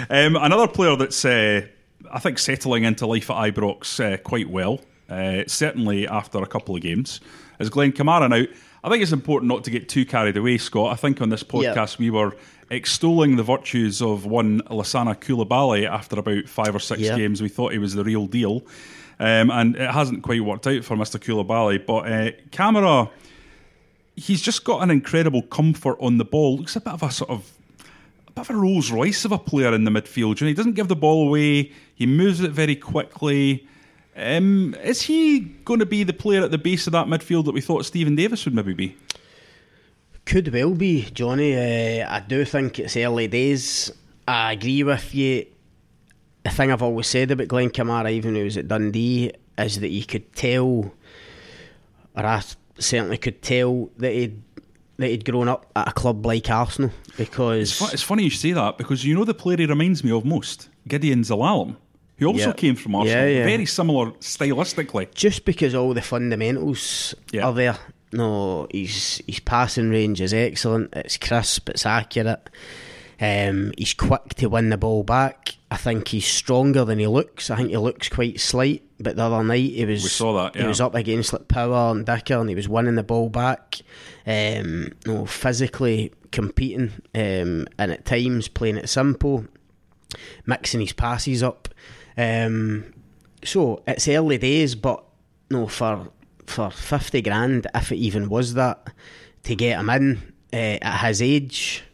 um, 0.08 0.36
another 0.36 0.68
player 0.68 0.96
that's, 0.96 1.24
uh, 1.24 1.66
I 2.10 2.18
think, 2.18 2.38
settling 2.38 2.84
into 2.84 3.06
life 3.06 3.30
at 3.30 3.54
Ibrox 3.54 4.14
uh, 4.14 4.16
quite 4.18 4.48
well, 4.50 4.80
uh, 5.08 5.42
certainly 5.46 6.08
after 6.08 6.38
a 6.42 6.46
couple 6.46 6.74
of 6.74 6.82
games, 6.82 7.20
is 7.58 7.70
Glenn 7.70 7.92
Kamara. 7.92 8.28
Now, 8.28 8.44
I 8.82 8.88
think 8.88 9.02
it's 9.02 9.12
important 9.12 9.48
not 9.50 9.64
to 9.64 9.70
get 9.70 9.88
too 9.88 10.06
carried 10.06 10.36
away, 10.36 10.58
Scott. 10.58 10.92
I 10.92 10.96
think 10.96 11.20
on 11.20 11.28
this 11.28 11.42
podcast 11.42 11.98
we 11.98 12.10
were 12.10 12.34
extolling 12.70 13.36
the 13.36 13.42
virtues 13.42 14.00
of 14.00 14.26
one 14.26 14.60
Lassana 14.62 15.14
Coulibaly 15.16 15.88
after 15.88 16.18
about 16.18 16.48
five 16.48 16.74
or 16.74 16.78
six 16.78 17.00
Yeah. 17.00 17.16
games. 17.16 17.42
We 17.42 17.48
thought 17.48 17.72
he 17.72 17.78
was 17.78 17.94
the 17.94 18.04
real 18.04 18.26
deal. 18.26 18.62
Um, 19.18 19.50
and 19.50 19.76
it 19.76 19.90
hasn't 19.90 20.22
quite 20.22 20.42
worked 20.44 20.66
out 20.66 20.84
for 20.84 20.96
Mr. 20.96 21.18
Coulibaly. 21.20 21.84
But 21.84 22.10
uh, 22.10 22.30
Kamara 22.50 23.10
he's 24.16 24.42
just 24.42 24.64
got 24.64 24.82
an 24.82 24.90
incredible 24.90 25.42
comfort 25.42 25.96
on 26.00 26.18
the 26.18 26.24
ball. 26.24 26.58
Looks 26.58 26.76
a 26.76 26.80
bit 26.80 26.92
of 26.92 27.02
a 27.02 27.10
sort 27.10 27.30
of 27.30 27.50
a 28.28 28.32
bit 28.32 28.42
of 28.42 28.50
a 28.50 28.54
Rolls 28.56 28.90
Royce 28.90 29.24
of 29.24 29.32
a 29.32 29.38
player 29.38 29.74
in 29.74 29.84
the 29.84 29.90
midfield. 29.90 30.40
You 30.40 30.44
know, 30.46 30.48
he 30.48 30.54
doesn't 30.54 30.74
give 30.74 30.88
the 30.88 30.96
ball 30.96 31.28
away. 31.28 31.72
He 31.94 32.06
moves 32.06 32.40
it 32.40 32.50
very 32.50 32.76
quickly. 32.76 33.66
Um, 34.16 34.74
is 34.82 35.02
he 35.02 35.40
going 35.64 35.80
to 35.80 35.86
be 35.86 36.02
the 36.02 36.12
player 36.12 36.42
at 36.42 36.50
the 36.50 36.58
base 36.58 36.86
of 36.86 36.92
that 36.92 37.06
midfield 37.06 37.46
that 37.46 37.52
we 37.52 37.60
thought 37.62 37.84
Steven 37.86 38.14
Davis 38.14 38.44
would 38.44 38.54
maybe 38.54 38.74
be? 38.74 38.96
Could 40.30 40.52
well 40.52 40.74
be, 40.74 41.02
Jonny. 41.12 41.56
Uh, 42.02 42.08
I 42.08 42.20
do 42.20 42.44
think 42.44 42.78
it's 42.78 42.96
early 42.96 43.26
days. 43.26 43.90
I 44.28 44.52
agree 44.52 44.84
with 44.84 45.12
you. 45.12 45.46
The 46.44 46.50
thing 46.50 46.70
I've 46.70 46.82
always 46.84 47.08
said 47.08 47.32
about 47.32 47.48
Glenn 47.48 47.70
Kamara, 47.70 48.12
even 48.12 48.30
when 48.32 48.36
he 48.36 48.44
was 48.44 48.56
at 48.56 48.68
Dundee, 48.68 49.32
is 49.58 49.80
that 49.80 49.88
you 49.88 50.04
could 50.04 50.32
tell, 50.34 50.92
or 52.14 52.24
I 52.24 52.42
certainly 52.78 53.18
could 53.18 53.42
tell 53.42 53.90
that 53.96 54.12
he'd 54.12 54.40
that 54.98 55.08
he'd 55.08 55.24
grown 55.24 55.48
up 55.48 55.66
at 55.74 55.88
a 55.88 55.92
club 55.92 56.24
like 56.24 56.48
Arsenal 56.48 56.92
because 57.16 57.70
It's, 57.70 57.78
fu- 57.78 57.92
it's 57.94 58.02
funny 58.02 58.22
you 58.24 58.30
say 58.30 58.52
that 58.52 58.78
because 58.78 59.04
you 59.04 59.14
know 59.16 59.24
the 59.24 59.34
player 59.34 59.56
he 59.56 59.66
reminds 59.66 60.04
me 60.04 60.12
of 60.12 60.24
most, 60.24 60.68
Gedion 60.88 61.24
Zelalem, 61.24 61.74
who 62.18 62.26
also 62.26 62.48
Yeah. 62.48 62.52
came 62.52 62.76
from 62.76 62.94
Arsenal. 62.94 63.18
Yeah, 63.26 63.38
yeah. 63.38 63.44
Very 63.44 63.66
similar 63.66 64.12
stylistically. 64.20 65.12
just 65.14 65.44
because 65.44 65.74
all 65.74 65.92
the 65.94 66.02
fundamentals 66.02 67.14
are 67.42 67.52
there. 67.52 67.78
No, 68.12 68.66
his 68.72 69.22
his 69.26 69.40
passing 69.40 69.90
range 69.90 70.20
is 70.20 70.34
excellent. 70.34 70.92
It's 70.94 71.16
crisp. 71.16 71.68
It's 71.68 71.86
accurate. 71.86 72.50
Um, 73.20 73.72
he's 73.76 73.92
quick 73.94 74.34
to 74.36 74.48
win 74.48 74.70
the 74.70 74.78
ball 74.78 75.02
back. 75.02 75.56
I 75.70 75.76
think 75.76 76.08
he's 76.08 76.26
stronger 76.26 76.84
than 76.84 76.98
he 76.98 77.06
looks. 77.06 77.50
I 77.50 77.56
think 77.56 77.68
he 77.68 77.76
looks 77.76 78.08
quite 78.08 78.40
slight, 78.40 78.82
but 78.98 79.16
the 79.16 79.22
other 79.22 79.44
night 79.44 79.72
he 79.72 79.84
was 79.84 80.02
We 80.02 80.08
saw 80.08 80.32
that, 80.42 80.56
he 80.56 80.62
yeah. 80.62 80.68
was 80.68 80.80
up 80.80 80.94
against 80.94 81.32
like 81.32 81.46
Power 81.46 81.90
and 81.90 82.06
Dicker, 82.06 82.38
and 82.38 82.48
he 82.48 82.54
was 82.54 82.68
winning 82.68 82.94
the 82.94 83.02
ball 83.02 83.28
back. 83.28 83.76
Um, 84.26 84.92
no, 85.06 85.26
physically 85.26 86.12
competing, 86.32 86.92
um, 87.14 87.66
and 87.78 87.92
at 87.92 88.06
times 88.06 88.48
playing 88.48 88.78
it 88.78 88.88
simple, 88.88 89.44
mixing 90.46 90.80
his 90.80 90.94
passes 90.94 91.42
up. 91.42 91.68
Um, 92.16 92.94
so 93.44 93.82
it's 93.86 94.08
early 94.08 94.38
days, 94.38 94.74
but 94.74 95.04
no, 95.50 95.66
for 95.66 96.08
for 96.50 96.70
fifty 96.70 97.22
grand, 97.22 97.66
if 97.74 97.92
it 97.92 97.96
even 97.96 98.28
was 98.28 98.54
that, 98.54 98.92
to 99.44 99.54
get 99.54 99.78
him 99.78 99.90
in 99.90 100.32
uh, 100.52 100.78
at 100.82 101.06
his 101.06 101.22
age, 101.22 101.84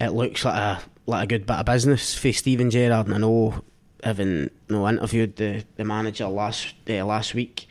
it 0.00 0.10
looks 0.10 0.44
like 0.44 0.54
a 0.54 0.80
like 1.06 1.24
a 1.24 1.26
good 1.26 1.46
bit 1.46 1.56
of 1.56 1.66
business 1.66 2.14
for 2.14 2.32
Steven 2.32 2.70
Gerrard. 2.70 3.06
And 3.06 3.14
I 3.14 3.18
know, 3.18 3.64
having 4.04 4.50
no 4.68 4.88
interviewed 4.88 5.36
the, 5.36 5.64
the 5.76 5.84
manager 5.84 6.28
last 6.28 6.74
uh, 6.88 7.04
last 7.04 7.34
week, 7.34 7.66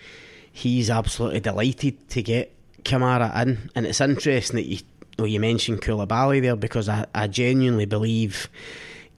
he's 0.51 0.89
absolutely 0.89 1.39
delighted 1.39 2.09
to 2.09 2.21
get 2.21 2.53
Kamara 2.83 3.33
in. 3.43 3.69
And 3.75 3.85
it's 3.85 4.01
interesting 4.01 4.57
that 4.57 4.65
you 4.65 4.79
well, 5.17 5.27
you 5.27 5.39
mentioned 5.39 5.81
Coulibaly 5.81 6.41
there 6.41 6.55
because 6.55 6.89
I, 6.89 7.05
I 7.13 7.27
genuinely 7.27 7.85
believe 7.85 8.49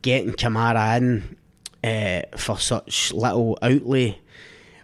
getting 0.02 0.34
Kamara 0.34 0.98
in 0.98 1.38
uh, 1.84 2.38
for 2.38 2.60
such 2.60 3.14
little 3.14 3.58
outlay 3.62 4.20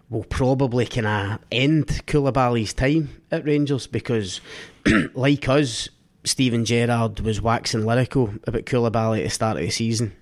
will 0.10 0.24
probably 0.24 0.86
kind 0.86 1.08
of 1.08 1.40
end 1.52 1.88
Coulibaly's 2.08 2.74
time 2.74 3.22
at 3.32 3.46
Rangers 3.46 3.88
because, 3.88 4.42
like 5.14 5.48
us, 5.48 5.90
Steven 6.24 6.66
Gerrard 6.66 7.20
was 7.22 7.42
waxing 7.42 7.86
lyrical 7.86 8.34
about 8.46 8.66
Coulibaly 8.66 9.20
at 9.20 9.24
the 9.26 9.30
start 9.30 9.58
of 9.58 9.64
the 9.64 9.70
season, 9.70 10.14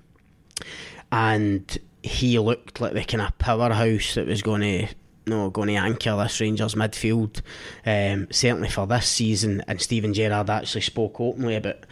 and 1.12 1.78
he 2.04 2.38
looked 2.39 2.80
like 2.80 2.93
the 2.93 3.04
kind 3.04 3.21
of 3.21 3.38
powerhouse 3.38 4.15
that 4.15 4.28
was 4.28 4.41
going 4.41 4.62
to 4.62 4.88
no 5.28 5.50
going 5.50 5.67
to 5.67 5.76
anchor 5.76 6.15
this 6.17 6.39
Rangers 6.39 6.76
midfield. 6.76 7.41
Um, 7.86 8.28
certainly 8.32 8.69
for 8.69 8.88
this 8.88 9.08
season, 9.08 9.63
and 9.67 9.82
Steven 9.82 10.13
Gerrard 10.13 10.50
actually 10.50 10.82
spoke 10.82 11.19
openly 11.19 11.56
about 11.56 11.86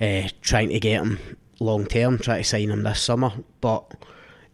uh, 0.00 0.28
trying 0.40 0.70
to 0.70 0.80
get 0.80 1.02
him 1.02 1.18
long 1.60 1.86
term, 1.86 2.18
try 2.18 2.38
to 2.38 2.44
sign 2.44 2.70
him 2.70 2.82
this 2.82 3.00
summer. 3.00 3.32
But 3.60 3.92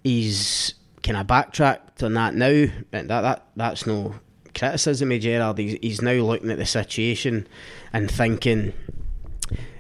he's 0.03 0.75
kind 1.03 1.19
of 1.19 1.27
backtracked 1.27 2.03
on 2.03 2.15
that 2.15 2.35
now. 2.35 2.67
That 2.91 3.09
that 3.09 3.47
that's 3.57 3.87
no 3.87 4.15
criticism 4.55 5.13
of 5.13 5.21
Gerrard. 5.21 5.59
He's, 5.59 5.79
he's 5.81 6.03
now 6.03 6.13
looking 6.13 6.51
at 6.51 6.59
the 6.59 6.67
situation 6.67 7.47
and 7.93 8.11
thinking 8.11 8.73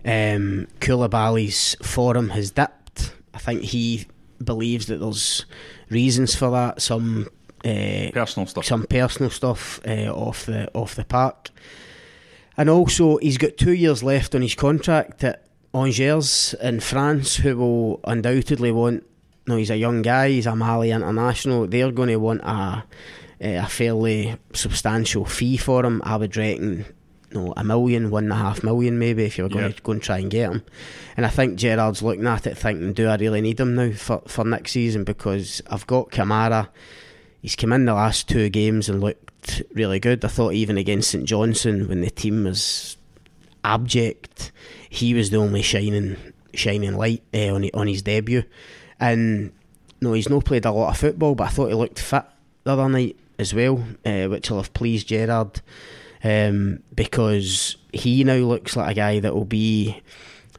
um, 0.05 0.67
Coulibaly's 0.81 1.77
form 1.83 2.31
has 2.31 2.51
dipped. 2.51 3.15
I 3.35 3.39
think 3.39 3.63
he 3.63 4.07
believes 4.43 4.87
that 4.87 4.99
there's 4.99 5.47
reasons 5.91 6.35
for 6.35 6.51
that. 6.51 6.83
Some 6.83 7.29
uh, 7.65 8.11
personal 8.13 8.47
stuff. 8.47 8.65
Some 8.65 8.85
personal 8.85 9.31
stuff 9.31 9.81
uh, 9.87 10.11
off 10.13 10.47
the 10.47 10.73
off 10.75 10.95
the 10.95 11.05
park, 11.05 11.51
and 12.57 12.69
also 12.69 13.19
he's 13.19 13.39
got 13.39 13.57
two 13.57 13.73
years 13.73 14.03
left 14.03 14.35
on 14.35 14.43
his 14.43 14.55
contract 14.55 15.23
at 15.25 15.47
Angers 15.75 16.55
in 16.61 16.81
France, 16.81 17.37
who 17.37 17.57
will 17.57 18.01
undoubtedly 18.05 18.73
want. 18.73 19.05
No, 19.47 19.57
he's 19.57 19.71
a 19.71 19.77
young 19.77 20.03
guy. 20.03 20.31
He's 20.31 20.47
a 20.47 20.55
Mali 20.55 20.91
international. 20.91 21.67
They're 21.67 21.91
going 21.91 22.09
to 22.09 22.17
want 22.17 22.43
a 22.43 22.85
a 23.41 23.67
fairly 23.67 24.37
substantial 24.53 25.25
fee 25.25 25.57
for 25.57 25.85
him. 25.85 26.01
I 26.05 26.17
would 26.17 26.37
reckon 26.37 26.87
no, 27.33 27.53
a 27.57 27.65
million, 27.65 28.11
one 28.11 28.25
and 28.25 28.33
a 28.33 28.37
half 28.37 28.63
million 28.63 28.99
maybe 28.99 29.25
if 29.25 29.39
you're 29.39 29.49
going 29.49 29.73
to 29.73 29.83
go 29.83 29.93
and 29.93 30.03
try 30.03 30.19
and 30.19 30.31
get 30.31 30.53
him. 30.53 30.63
And 31.17 31.27
I 31.27 31.29
think 31.29 31.57
Gerrard's 31.57 32.03
looking 32.03 32.27
at 32.27 32.47
it 32.47 32.57
thinking, 32.57 32.93
do 32.93 33.09
I 33.09 33.17
really 33.17 33.41
need 33.41 33.59
him 33.59 33.75
now 33.75 33.93
for, 33.93 34.23
for 34.27 34.45
next 34.45 34.73
season? 34.73 35.05
Because 35.05 35.63
I've 35.69 35.87
got 35.87 36.11
Kamara. 36.11 36.69
He's 37.41 37.57
come 37.57 37.73
in 37.73 37.87
the 37.87 37.95
last 37.95 38.29
two 38.29 38.49
games 38.49 38.89
and 38.89 39.01
looked 39.01 39.63
really 39.75 39.99
good. 39.99 40.25
I 40.25 40.29
thought 40.29 40.53
even 40.53 40.79
against 40.79 41.11
St 41.11 41.25
Johnstone 41.25 41.89
when 41.89 42.01
the 42.01 42.11
team 42.11 42.45
was 42.45 42.97
abject, 43.65 44.53
he 44.89 45.15
was 45.15 45.31
the 45.31 45.39
only 45.39 45.63
shining 45.63 46.17
shining 46.55 46.97
light 46.97 47.23
uh, 47.35 47.55
on 47.55 47.69
on 47.75 47.89
his 47.89 48.03
debut. 48.03 48.45
And 49.03 49.53
no, 50.01 50.13
he's 50.13 50.29
not 50.29 50.45
played 50.45 50.65
a 50.65 50.71
lot 50.71 50.91
of 50.91 50.97
football, 50.97 51.35
but 51.35 51.49
I 51.49 51.51
thought 51.51 51.69
he 51.69 51.75
looked 51.75 51.99
fit 51.99 52.25
the 52.63 52.73
other 52.73 52.89
night 52.89 53.17
as 53.39 53.53
well, 53.53 53.85
uh, 54.07 54.27
which 54.27 54.49
will 54.49 54.59
have 54.59 54.73
pleased 54.73 55.09
Gerrard 55.09 55.61
um, 56.23 56.85
because 56.95 57.77
he 57.93 58.23
now 58.23 58.37
looks 58.37 58.77
like 58.77 58.93
a 58.93 58.95
guy 58.95 59.19
that 59.19 59.35
will 59.35 59.45
be 59.45 60.01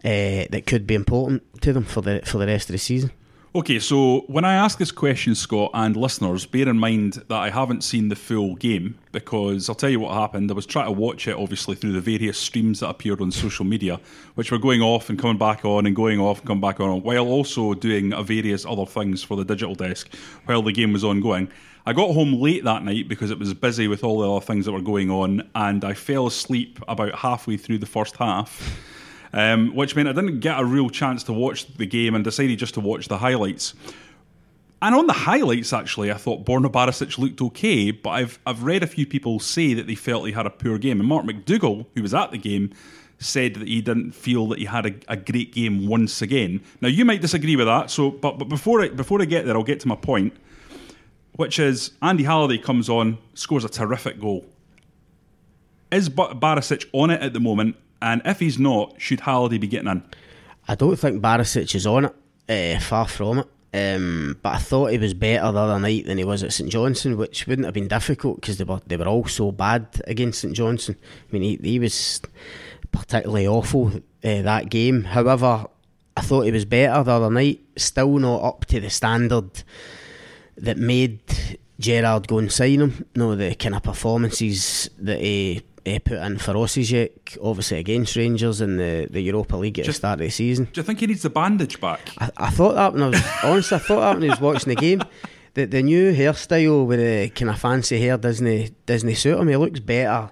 uh, 0.04 0.46
that 0.50 0.66
could 0.68 0.86
be 0.86 0.94
important 0.94 1.42
to 1.62 1.72
them 1.72 1.86
for 1.86 2.02
the 2.02 2.22
for 2.26 2.38
the 2.38 2.46
rest 2.46 2.70
of 2.70 2.74
the 2.74 2.80
season. 2.80 3.12
Okay, 3.56 3.78
so 3.78 4.22
when 4.22 4.46
I 4.46 4.56
ask 4.56 4.80
this 4.80 4.92
question, 4.92 5.36
Scott, 5.36 5.70
and 5.76 5.96
listeners, 5.96 6.44
bear 6.44 6.68
in 6.68 6.80
mind 6.80 7.24
that 7.28 7.38
I 7.38 7.52
haven't 7.52 7.84
seen 7.84 8.10
the 8.10 8.16
full 8.16 8.56
game 8.56 8.98
because 9.12 9.70
I'll 9.70 9.76
tell 9.76 9.92
you 9.92 10.00
what 10.00 10.16
happened. 10.16 10.50
I 10.50 10.56
was 10.56 10.66
trying 10.66 10.88
to 10.88 10.92
watch 10.92 11.28
it, 11.28 11.38
obviously, 11.38 11.76
through 11.76 11.92
the 11.92 12.02
various 12.02 12.36
streams 12.36 12.80
that 12.80 12.90
appeared 12.90 13.22
on 13.22 13.30
social 13.32 13.64
media, 13.64 14.00
which 14.34 14.52
were 14.52 14.58
going 14.58 14.82
off 14.82 15.08
and 15.12 15.20
coming 15.20 15.38
back 15.38 15.66
on 15.66 15.86
and 15.86 15.96
going 15.96 16.20
off 16.20 16.40
and 16.40 16.48
coming 16.48 16.62
back 16.62 16.80
on, 16.80 17.04
while 17.04 17.28
also 17.28 17.76
doing 17.76 18.12
various 18.26 18.66
other 18.66 18.88
things 18.88 19.22
for 19.22 19.38
the 19.38 19.46
digital 19.46 19.76
desk 19.76 20.12
while 20.46 20.64
the 20.64 20.72
game 20.72 20.92
was 20.92 21.04
ongoing. 21.04 21.48
I 21.86 21.94
got 21.94 22.12
home 22.12 22.42
late 22.42 22.64
that 22.64 22.84
night 22.84 23.08
because 23.08 23.30
it 23.30 23.38
was 23.38 23.54
busy 23.54 23.88
with 23.88 24.04
all 24.04 24.22
the 24.22 24.32
other 24.32 24.44
things 24.44 24.66
that 24.66 24.72
were 24.72 24.82
going 24.82 25.12
on, 25.12 25.48
and 25.54 25.86
I 25.86 25.94
fell 25.94 26.26
asleep 26.26 26.80
about 26.88 27.14
halfway 27.14 27.58
through 27.58 27.78
the 27.78 27.86
first 27.86 28.18
half. 28.18 28.80
Um, 29.34 29.74
which 29.76 29.96
meant 29.96 30.08
I 30.08 30.14
didn't 30.14 30.42
get 30.42 30.60
a 30.60 30.66
real 30.66 30.92
chance 30.92 31.24
to 31.24 31.34
watch 31.34 31.66
the 31.76 31.88
game 31.88 32.14
and 32.14 32.24
decided 32.24 32.60
just 32.60 32.76
to 32.76 32.80
watch 32.80 33.08
the 33.08 33.18
highlights. 33.18 33.74
And 34.80 34.94
on 34.94 35.08
the 35.08 35.14
highlights, 35.14 35.74
actually, 35.74 36.12
I 36.12 36.16
thought 36.16 36.46
Borna 36.46 36.72
Barisic 36.72 37.18
looked 37.18 37.42
okay, 37.42 37.90
but 37.90 38.12
I've 38.12 38.40
I've 38.46 38.64
read 38.64 38.84
a 38.84 38.88
few 38.88 39.08
people 39.08 39.40
say 39.40 39.74
that 39.74 39.88
they 39.88 39.96
felt 39.96 40.28
he 40.28 40.34
had 40.34 40.46
a 40.46 40.52
poor 40.52 40.78
game. 40.78 41.00
And 41.00 41.10
Mark 41.10 41.26
McDougall, 41.26 41.88
who 41.96 42.04
was 42.04 42.14
at 42.14 42.30
the 42.32 42.38
game, 42.38 42.74
said 43.18 43.56
that 43.56 43.68
he 43.68 43.82
didn't 43.82 44.12
feel 44.12 44.48
that 44.50 44.60
he 44.60 44.66
had 44.66 44.86
a, 44.86 44.94
a 45.08 45.18
great 45.18 45.52
game 45.54 45.88
once 45.88 46.22
again. 46.22 46.62
Now 46.80 46.90
you 46.90 47.04
might 47.04 47.22
disagree 47.22 47.56
with 47.56 47.66
that, 47.66 47.90
so 47.90 48.12
but 48.12 48.38
but 48.38 48.50
before 48.50 48.82
I 48.82 48.90
before 48.90 49.20
I 49.20 49.26
get 49.26 49.46
there, 49.46 49.56
I'll 49.56 49.64
get 49.64 49.80
to 49.80 49.88
my 49.88 49.96
point 49.96 50.34
which 51.36 51.60
is 51.60 51.92
Andy 52.02 52.24
Halliday 52.24 52.58
comes 52.58 52.90
on, 52.90 53.18
scores 53.34 53.66
a 53.66 53.70
terrific 53.70 54.20
goal. 54.20 54.46
Is 55.92 56.10
Barisic 56.10 56.86
on 56.92 57.10
it 57.12 57.22
at 57.22 57.34
the 57.34 57.40
moment? 57.40 57.76
And 58.04 58.22
if 58.26 58.40
he's 58.40 58.60
not, 58.60 58.96
should 59.00 59.22
Halliday 59.22 59.58
be 59.58 59.68
getting 59.68 59.88
in? 59.88 60.04
I 60.68 60.76
don't 60.76 60.98
think 60.98 61.22
Barisic 61.22 61.74
is 61.74 61.88
on 61.88 62.06
it. 62.06 62.16
Uh, 62.50 62.80
far 62.82 63.08
from 63.08 63.40
it. 63.40 63.48
Um, 63.74 64.38
but 64.44 64.56
I 64.56 64.58
thought 64.58 64.92
he 64.92 64.98
was 64.98 65.14
better 65.14 65.52
the 65.52 65.60
other 65.60 65.80
night 65.80 66.06
than 66.06 66.18
he 66.18 66.26
was 66.26 66.44
at 66.44 66.52
St 66.52 66.70
Johnstone, 66.70 67.18
which 67.18 67.48
wouldn't 67.48 67.66
have 67.66 67.74
been 67.74 67.88
difficult 67.88 68.42
because 68.42 68.58
they 68.58 68.66
were 68.66 68.82
they 68.86 68.98
were 68.98 69.08
all 69.08 69.26
so 69.26 69.52
bad 69.52 69.88
against 70.06 70.42
St 70.42 70.54
Johnstone. 70.54 70.98
I 71.02 71.32
mean, 71.32 71.42
he, 71.42 71.60
he 71.64 71.80
was 71.80 72.22
particularly 72.92 73.48
awful 73.48 73.88
uh, 73.88 74.42
that 74.42 74.70
game. 74.70 75.06
However, 75.06 75.66
I 76.16 76.22
thought 76.22 76.42
he 76.42 76.52
was 76.52 76.66
better 76.66 77.04
the 77.04 77.12
other 77.12 77.32
night. 77.32 77.62
Still 77.78 78.20
not 78.20 78.44
up 78.44 78.66
to 78.66 78.82
the 78.82 78.90
standard 78.90 79.64
that 80.58 80.78
made 80.78 81.22
Gerrard 81.84 82.28
go 82.28 82.40
and 82.40 82.52
sign 82.52 82.82
him. 82.82 83.06
No, 83.16 83.36
the 83.36 83.54
kind 83.56 83.76
of 83.76 83.84
performances 83.84 84.90
that 85.00 85.20
he, 85.20 85.62
he 85.86 86.00
put 86.00 86.18
in 86.18 86.38
for 86.38 86.54
Osijek, 86.54 87.38
obviously 87.44 87.80
against 87.80 88.16
Rangers 88.16 88.62
in 88.62 88.78
the, 88.78 89.08
the 89.12 89.22
Europa 89.22 89.58
League 89.58 89.80
at 89.80 89.86
Just, 89.86 89.98
the 89.98 90.08
start 90.08 90.20
of 90.22 90.26
the 90.26 90.32
season. 90.32 90.66
Do 90.72 90.80
you 90.80 90.84
think 90.84 91.00
he 91.00 91.08
needs 91.08 91.24
the 91.24 91.30
bandage 91.30 91.80
back? 91.82 92.00
I, 92.18 92.30
I 92.38 92.50
thought 92.50 92.76
that 92.76 92.94
when 92.94 93.04
I 93.04 93.08
was 93.10 93.22
honestly, 93.44 93.76
I 93.76 93.80
thought 93.80 94.00
that 94.00 94.20
when 94.20 94.30
I 94.30 94.34
was 94.34 94.42
watching 94.42 94.74
the 94.74 94.80
game. 94.80 95.04
The 95.56 95.66
the 95.66 95.84
new 95.84 96.12
hairstyle 96.14 96.88
with 96.88 97.00
the 97.00 97.30
kind 97.30 97.52
of 97.52 97.60
fancy 97.60 98.00
hair 98.00 98.18
doesn't 98.18 98.88
doesn't 98.88 99.16
suit 99.16 99.38
him. 99.38 99.48
He 99.50 99.56
looks 99.56 99.80
better 99.80 100.32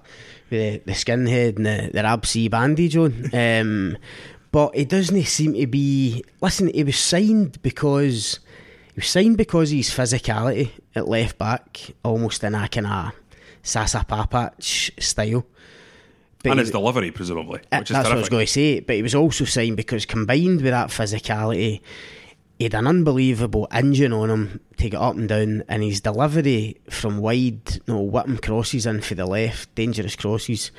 with 0.50 0.84
the, 0.84 0.92
the 0.92 0.94
skinhead 0.94 1.58
and 1.58 1.66
the, 1.68 1.92
the 1.94 2.02
Rab 2.02 2.26
C 2.26 2.48
bandage 2.48 2.98
on. 2.98 3.30
Um, 3.32 3.98
but 4.52 4.76
he 4.76 4.84
doesn't 4.84 5.24
seem 5.26 5.54
to 5.54 5.68
be. 5.68 6.24
Listen, 6.42 6.74
he 6.74 6.84
was 6.84 6.98
signed 6.98 7.62
because 7.62 8.40
he 8.96 8.96
was 8.96 9.08
signed 9.08 9.38
because 9.38 9.70
his 9.70 9.92
physicality 9.92 10.72
at 10.96 11.08
left 11.08 11.38
back, 11.38 11.94
almost 12.04 12.44
in 12.44 12.56
a 12.56 12.68
kind 12.68 12.88
of 12.88 13.12
Sasa 13.64 14.06
Papac 14.08 15.02
style. 15.02 15.46
But 16.44 16.52
and 16.52 16.60
his 16.60 16.72
delivery, 16.72 17.12
presumably. 17.12 17.60
Uh, 17.60 17.68
that's 17.70 17.90
terrific. 17.90 18.06
what 18.06 18.16
I 18.16 18.20
was 18.20 18.30
going 18.30 18.46
to 18.46 18.52
say. 18.52 18.80
But 18.80 18.96
he 18.96 19.04
was 19.04 19.14
also 19.14 19.46
signed 19.46 19.78
because 19.78 20.06
combined 20.06 20.62
with 20.62 20.72
that 20.72 20.90
physicality, 20.90 21.82
he 22.58 22.66
had 22.66 22.74
an 22.74 22.88
unbelievable 22.88 23.68
engine 23.72 24.14
on 24.14 24.30
him 24.30 24.60
to 24.78 24.90
get 24.90 25.00
up 25.00 25.16
and 25.16 25.30
down, 25.30 25.64
and 25.68 25.84
his 25.84 26.02
delivery 26.02 26.78
from 26.90 27.20
wide, 27.20 27.76
you 27.76 27.82
know, 27.88 28.02
whipping 28.02 28.38
crosses 28.38 28.86
in 28.86 29.02
for 29.02 29.16
the 29.16 29.26
left, 29.26 29.74
dangerous 29.76 30.16
crosses, 30.16 30.72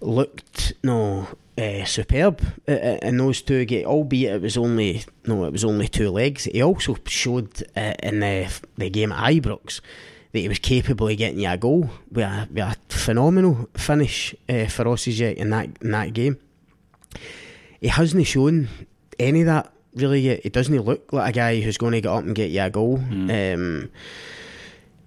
looked 0.00 0.72
no 0.82 1.28
uh, 1.58 1.84
superb 1.84 2.40
in 2.66 3.16
those 3.16 3.42
two 3.42 3.64
games, 3.64 3.86
albeit 3.86 4.36
it 4.36 4.42
was 4.42 4.56
only 4.56 5.04
no, 5.26 5.44
it 5.44 5.52
was 5.52 5.64
only 5.64 5.88
two 5.88 6.10
legs. 6.10 6.44
He 6.44 6.62
also 6.62 6.96
showed 7.06 7.62
uh, 7.76 7.94
in 8.02 8.20
the 8.20 8.60
the 8.76 8.90
game 8.90 9.12
at 9.12 9.32
Ibrox 9.32 9.80
that 10.32 10.38
he 10.38 10.48
was 10.48 10.58
capable 10.58 11.08
of 11.08 11.16
getting 11.16 11.40
you 11.40 11.48
a 11.48 11.56
goal 11.56 11.90
with 12.10 12.24
a, 12.24 12.48
with 12.50 12.62
a 12.62 12.76
phenomenal 12.88 13.68
finish 13.74 14.34
uh, 14.48 14.66
for 14.66 14.84
Osijek 14.84 15.36
in 15.36 15.50
that 15.50 15.68
in 15.80 15.90
that 15.90 16.12
game. 16.12 16.38
He 17.80 17.88
hasn't 17.88 18.26
shown 18.26 18.68
any 19.18 19.40
of 19.40 19.46
that 19.46 19.72
really 19.94 20.20
yet. 20.20 20.40
He 20.42 20.48
doesn't 20.48 20.80
look 20.80 21.12
like 21.12 21.30
a 21.30 21.36
guy 21.36 21.60
who's 21.60 21.78
going 21.78 21.92
to 21.92 22.00
get 22.00 22.10
up 22.10 22.24
and 22.24 22.34
get 22.34 22.50
you 22.50 22.62
a 22.62 22.70
goal. 22.70 22.98
Mm. 22.98 23.54
Um, 23.54 23.90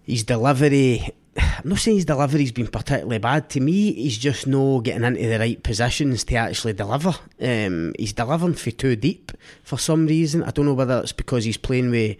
his 0.03 0.23
delivery 0.23 1.11
I'm 1.37 1.69
not 1.69 1.79
saying 1.79 1.97
his 1.97 2.05
delivery's 2.05 2.51
been 2.51 2.67
particularly 2.67 3.19
bad. 3.19 3.49
To 3.51 3.59
me, 3.61 3.93
he's 3.93 4.17
just 4.17 4.47
no 4.47 4.81
getting 4.81 5.03
into 5.03 5.27
the 5.29 5.39
right 5.39 5.61
positions 5.61 6.23
to 6.25 6.35
actually 6.35 6.73
deliver. 6.73 7.15
Um, 7.41 7.93
he's 7.97 8.13
delivering 8.13 8.55
for 8.55 8.71
too 8.71 8.95
deep 8.95 9.31
for 9.63 9.79
some 9.79 10.07
reason. 10.07 10.43
I 10.43 10.51
don't 10.51 10.65
know 10.65 10.73
whether 10.73 10.99
it's 10.99 11.13
because 11.13 11.45
he's 11.45 11.57
playing 11.57 11.89
with, 11.91 12.17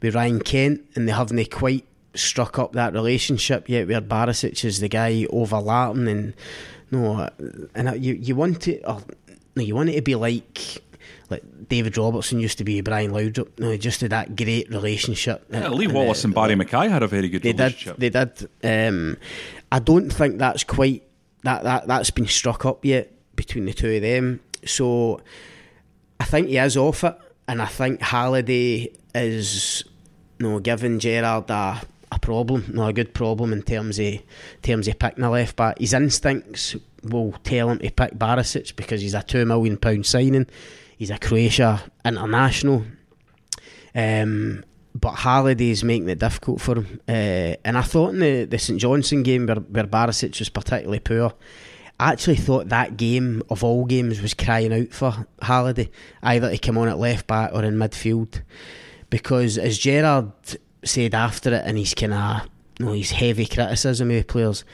with 0.00 0.14
Ryan 0.14 0.40
Kent 0.40 0.82
and 0.94 1.08
they 1.08 1.12
haven't 1.12 1.50
quite 1.50 1.84
struck 2.14 2.58
up 2.58 2.72
that 2.72 2.92
relationship 2.92 3.68
yet 3.68 3.88
where 3.88 4.00
Barisic 4.00 4.64
is 4.64 4.80
the 4.80 4.88
guy 4.88 5.26
overlapping 5.30 6.08
and 6.08 6.34
no 6.90 7.28
and 7.74 8.04
you 8.04 8.12
you 8.12 8.36
want 8.36 8.68
it 8.68 8.82
or 8.86 9.00
no 9.56 9.62
you 9.62 9.74
want 9.74 9.88
it 9.88 9.94
to 9.94 10.02
be 10.02 10.14
like 10.14 10.82
like 11.32 11.68
David 11.68 11.96
Robertson 11.96 12.38
used 12.38 12.58
to 12.58 12.64
be 12.64 12.80
Brian 12.80 13.10
Laudrup. 13.10 13.58
No, 13.58 13.76
just 13.76 14.00
had 14.00 14.10
that 14.10 14.36
great 14.36 14.70
relationship. 14.70 15.44
Yeah, 15.50 15.68
Lee 15.68 15.86
and, 15.86 15.94
Wallace 15.94 16.24
uh, 16.24 16.28
and 16.28 16.34
Barry 16.34 16.54
McKay 16.54 16.88
had 16.88 17.02
a 17.02 17.08
very 17.08 17.28
good 17.28 17.42
they 17.42 17.52
relationship. 17.52 17.98
Did, 17.98 18.12
they 18.12 18.24
did. 18.24 18.88
Um, 18.88 19.16
I 19.70 19.78
don't 19.78 20.10
think 20.10 20.38
that's 20.38 20.64
quite 20.64 21.02
that, 21.42 21.64
that 21.64 21.86
that's 21.86 22.10
been 22.10 22.26
struck 22.26 22.64
up 22.64 22.84
yet 22.84 23.10
between 23.34 23.64
the 23.64 23.72
two 23.72 23.96
of 23.96 24.02
them. 24.02 24.40
So 24.64 25.20
I 26.20 26.24
think 26.24 26.48
he 26.48 26.58
is 26.58 26.76
off 26.76 27.04
it, 27.04 27.16
and 27.48 27.60
I 27.60 27.66
think 27.66 28.00
Halliday 28.00 28.92
is 29.14 29.84
you 30.38 30.48
know, 30.48 30.58
giving 30.60 30.98
Gerrard 30.98 31.50
a, 31.50 31.80
a 32.10 32.18
problem, 32.18 32.70
not 32.72 32.88
a 32.88 32.92
good 32.92 33.14
problem 33.14 33.52
in 33.52 33.62
terms 33.62 33.98
of 33.98 34.20
terms 34.62 34.88
of 34.88 34.98
picking 34.98 35.24
a 35.24 35.30
left 35.30 35.56
back. 35.56 35.78
His 35.78 35.94
instincts 35.94 36.76
will 37.02 37.32
tell 37.44 37.70
him 37.70 37.78
to 37.78 37.90
pick 37.90 38.14
Barisic 38.14 38.76
because 38.76 39.00
he's 39.00 39.14
a 39.14 39.22
two 39.22 39.44
million 39.44 39.76
pound 39.76 40.06
signing. 40.06 40.46
He's 41.02 41.10
a 41.10 41.18
Croatia 41.18 41.82
international. 42.04 42.84
Um, 43.92 44.64
but 44.94 45.14
Halliday's 45.14 45.82
making 45.82 46.08
it 46.08 46.20
difficult 46.20 46.60
for 46.60 46.76
him. 46.76 47.00
Uh, 47.08 47.56
and 47.64 47.76
I 47.76 47.82
thought 47.82 48.10
in 48.10 48.20
the, 48.20 48.44
the 48.44 48.56
St 48.56 48.80
Johnstone 48.80 49.24
game 49.24 49.46
where, 49.46 49.56
where 49.56 49.82
Barisic 49.82 50.38
was 50.38 50.48
particularly 50.48 51.00
poor, 51.00 51.34
I 51.98 52.12
actually 52.12 52.36
thought 52.36 52.68
that 52.68 52.96
game 52.96 53.42
of 53.50 53.64
all 53.64 53.84
games 53.84 54.22
was 54.22 54.32
crying 54.32 54.72
out 54.72 54.92
for 54.92 55.26
Halliday, 55.40 55.90
either 56.22 56.48
to 56.48 56.58
come 56.58 56.78
on 56.78 56.86
at 56.86 56.98
left 56.98 57.26
back 57.26 57.50
or 57.52 57.64
in 57.64 57.74
midfield. 57.74 58.40
Because 59.10 59.58
as 59.58 59.78
Gerrard 59.78 60.30
said 60.84 61.16
after 61.16 61.52
it, 61.52 61.64
and 61.66 61.78
he's 61.78 61.94
kind 61.94 62.14
of 62.14 62.48
you 62.78 62.86
know, 62.86 62.92
his 62.92 63.10
heavy 63.10 63.46
criticism 63.46 64.08
of 64.12 64.18
the 64.18 64.22
players, 64.22 64.64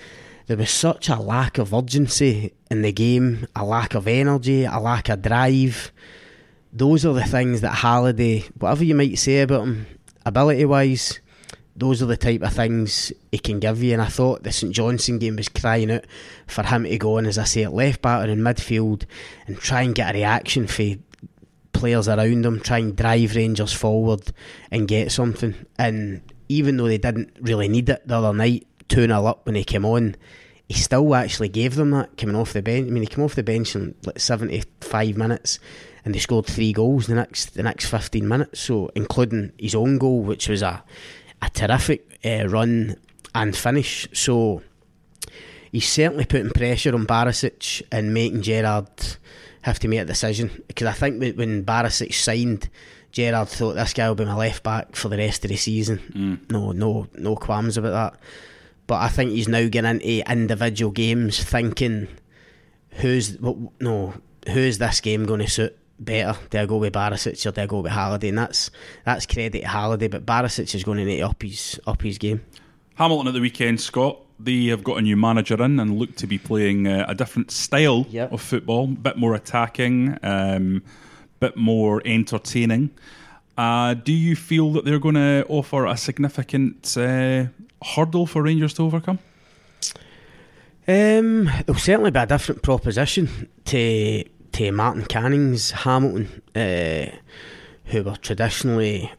there 0.47 0.59
was 0.59 0.71
such 0.71 1.09
a 1.09 1.17
lack 1.17 1.57
of 1.57 1.73
urgency 1.73 2.53
in 2.71 2.83
the 2.83 2.93
game, 2.93 3.47
a 3.57 3.65
lack 3.65 3.95
of 3.95 4.07
energy, 4.07 4.65
a 4.65 4.79
lack 4.79 5.09
of 5.09 5.23
drive. 5.23 5.91
Those 6.79 7.05
are 7.05 7.13
the 7.13 7.25
things 7.25 7.63
that 7.63 7.75
Halliday, 7.75 8.45
whatever 8.57 8.85
you 8.85 8.95
might 8.95 9.19
say 9.19 9.41
about 9.41 9.63
him, 9.63 9.87
ability 10.25 10.65
wise, 10.65 11.19
those 11.75 12.01
are 12.01 12.07
the 12.07 12.17
type 12.17 12.43
of 12.43 12.53
things 12.53 13.13
he 13.33 13.39
can 13.41 13.59
give 13.59 13.83
you. 13.83 13.95
And 13.95 14.03
I 14.03 14.07
thought 14.07 14.45
the 14.45 14.53
St 14.53 14.73
Johnstone 14.73 15.19
game 15.19 15.35
was 15.35 15.49
crying 15.49 15.91
out 15.91 16.05
for 16.47 16.63
him 16.63 16.85
to 16.85 16.97
go 16.97 17.19
on, 17.19 17.27
as 17.27 17.37
I 17.37 17.45
say, 17.45 17.65
at 17.65 17.73
left 17.73 18.01
back 18.01 18.25
or 18.25 18.31
in 18.31 18.39
midfield 18.39 19.07
and 19.49 19.59
try 19.59 19.83
and 19.83 19.93
get 19.93 20.15
a 20.15 20.19
reaction 20.19 20.69
for 20.69 20.85
players 21.73 22.07
around 22.07 22.47
him, 22.47 22.61
try 22.61 22.79
and 22.79 22.97
drive 22.97 23.35
Rangers 23.35 23.73
forward 23.73 24.33
and 24.71 24.87
get 24.87 25.11
something. 25.11 25.57
And 25.81 26.23
even 26.49 26.77
though 26.77 26.87
they 26.87 26.99
didn't 26.99 27.37
really 27.41 27.67
need 27.67 27.89
it 27.89 28.07
the 28.07 28.19
other 28.19 28.33
night, 28.33 28.69
2 28.87 29.09
0 29.09 29.27
up 29.27 29.47
when 29.47 29.57
he 29.57 29.65
came 29.65 29.85
on, 29.85 30.15
he 30.69 30.75
still 30.75 31.13
actually 31.17 31.49
gave 31.49 31.75
them 31.75 31.91
that 31.91 32.17
coming 32.17 32.37
off 32.37 32.53
the 32.53 32.63
bench. 32.63 32.87
I 32.87 32.91
mean, 32.91 33.03
he 33.03 33.09
came 33.09 33.25
off 33.25 33.35
the 33.35 33.43
bench 33.43 33.75
in 33.75 33.97
like 34.05 34.21
75 34.21 35.17
minutes 35.17 35.59
and 36.09 36.15
they 36.15 36.21
scored 36.21 36.47
three 36.47 36.73
goals 36.73 37.07
the 37.07 37.15
next 37.15 37.53
the 37.53 37.63
next 37.63 37.91
15 37.91 38.27
minutes. 38.27 38.61
So, 38.61 38.91
including 38.95 39.53
his 39.59 39.75
own 39.75 39.99
goal, 39.99 40.23
which 40.23 40.49
was 40.49 40.63
a 40.63 40.83
a 41.43 41.51
terrific 41.51 42.19
uh, 42.25 42.49
run 42.49 42.97
and 43.35 43.55
finish. 43.55 44.09
So, 44.15 44.63
he's 45.71 45.87
certainly 45.87 46.25
putting 46.25 46.49
pressure 46.49 46.95
on 46.95 47.07
Barisic 47.07 47.83
and 47.93 48.15
making 48.15 48.41
Gerrard 48.41 48.89
have 49.61 49.79
to 49.81 49.89
make 49.89 50.01
a 50.01 50.07
decision. 50.07 50.65
Because 50.67 50.87
I 50.87 50.93
think 50.93 51.21
when 51.37 51.63
Barisic 51.63 52.15
signed, 52.15 52.71
Gerrard 53.13 53.49
thought 53.49 53.75
this 53.75 53.93
guy 53.93 54.09
will 54.09 54.15
be 54.15 54.25
my 54.25 54.35
left 54.35 54.63
back 54.63 54.97
for 54.97 55.11
the 55.11 55.19
rest 55.19 55.45
of 55.45 55.51
the 55.51 55.57
season. 55.57 55.99
Mm. 56.15 56.51
No, 56.51 56.73
no, 56.73 57.07
no 57.17 57.37
qualms 57.37 57.77
about 57.77 58.13
that. 58.13 58.21
But 58.87 59.03
I 59.03 59.09
think 59.09 59.33
he's 59.33 59.47
now 59.47 59.69
getting 59.69 60.01
into 60.01 60.33
individual 60.33 60.91
games, 60.91 61.45
thinking, 61.45 62.09
who's 62.93 63.39
no, 63.39 64.15
who's 64.49 64.79
this 64.79 65.03
game 65.03 65.27
going 65.27 65.41
to 65.41 65.51
suit? 65.51 65.77
Better. 65.99 66.39
Do 66.51 66.59
I 66.59 66.67
go 66.67 66.77
with 66.77 66.93
Barisic 66.93 67.45
or 67.47 67.53
do 67.53 67.61
I 67.61 67.67
go 67.67 67.81
with 67.81 67.93
Halliday? 67.93 68.29
And 68.29 68.39
that's 68.39 68.71
that's 69.05 69.27
credit 69.27 69.61
to 69.61 69.69
Halliday, 69.69 70.09
but 70.09 70.25
Barisic 70.25 70.75
is 70.75 70.85
going 70.85 70.99
to 70.99 71.05
need 71.05 71.19
to 71.19 71.29
up 71.29 71.43
his 71.43 71.81
up 71.87 72.03
his 72.03 72.19
game. 72.19 72.45
Hamilton 72.95 73.29
at 73.29 73.35
the 73.35 73.41
weekend, 73.41 73.81
Scott. 73.81 74.21
They 74.41 74.67
have 74.67 74.85
got 74.85 74.99
a 74.99 75.03
new 75.03 75.17
manager 75.17 75.61
in 75.63 75.81
and 75.81 75.99
look 75.99 76.15
to 76.17 76.27
be 76.27 76.39
playing 76.39 76.87
uh, 76.87 77.07
a 77.09 77.15
different 77.15 77.51
style 77.51 78.07
yep. 78.09 78.33
of 78.33 78.41
football, 78.41 78.85
a 78.85 78.89
bit 78.89 79.17
more 79.17 79.35
attacking, 79.35 80.17
um, 80.23 80.83
bit 81.41 81.57
more 81.57 82.01
entertaining. 82.05 82.91
Uh, 83.57 83.95
do 83.95 84.13
you 84.13 84.37
feel 84.37 84.73
that 84.73 84.85
they're 84.85 85.01
going 85.01 85.17
to 85.17 85.45
offer 85.49 85.87
a 85.87 85.97
significant 85.97 86.97
uh, 86.97 87.47
hurdle 87.85 88.27
for 88.27 88.43
Rangers 88.43 88.75
to 88.75 88.83
overcome? 88.83 89.19
Um, 90.87 91.49
it'll 91.49 91.75
certainly 91.75 92.13
be 92.13 92.21
a 92.21 92.27
different 92.27 92.63
proposition 92.63 93.49
to 93.67 94.25
to 94.59 94.73
Martin 94.73 95.05
Canning's 95.05 95.71
Hamilton, 95.71 96.43
uh, 96.57 97.17
who 97.85 98.03
were 98.03 98.17
traditionally 98.17 99.13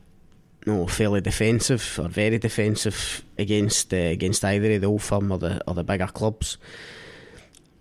you 0.66 0.74
know, 0.74 0.86
fairly 0.86 1.22
defensive 1.22 1.98
or 1.98 2.10
very 2.10 2.38
defensive 2.38 3.24
against 3.38 3.94
uh, 3.94 3.98
against 3.98 4.44
either 4.44 4.74
of 4.74 4.82
the 4.82 4.88
old 4.88 5.02
firm 5.02 5.32
or 5.32 5.38
the 5.38 5.62
or 5.66 5.76
the 5.76 5.84
bigger 5.86 6.08
clubs. 6.08 6.58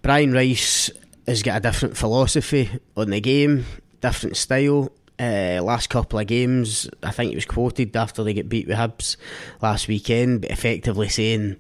Brian 0.03 0.33
Rice 0.33 0.89
has 1.27 1.43
got 1.43 1.57
a 1.57 1.61
different 1.61 1.97
philosophy 1.97 2.71
on 2.97 3.11
the 3.11 3.21
game, 3.21 3.67
different 4.01 4.37
style. 4.37 4.93
Uh, 5.19 5.59
last 5.61 5.91
couple 5.91 6.21
of 6.21 6.29
games, 6.29 6.89
I 7.03 7.11
think 7.11 7.33
it 7.33 7.37
was 7.37 7.45
quoted 7.45 7.97
after 7.97 8.23
they 8.23 8.35
get 8.35 8.49
beat 8.49 8.69
with 8.69 8.79
Hibs 8.79 9.17
last 9.61 9.89
weekend, 9.89 10.43
but 10.43 10.53
effectively 10.53 11.09
saying, 11.09 11.57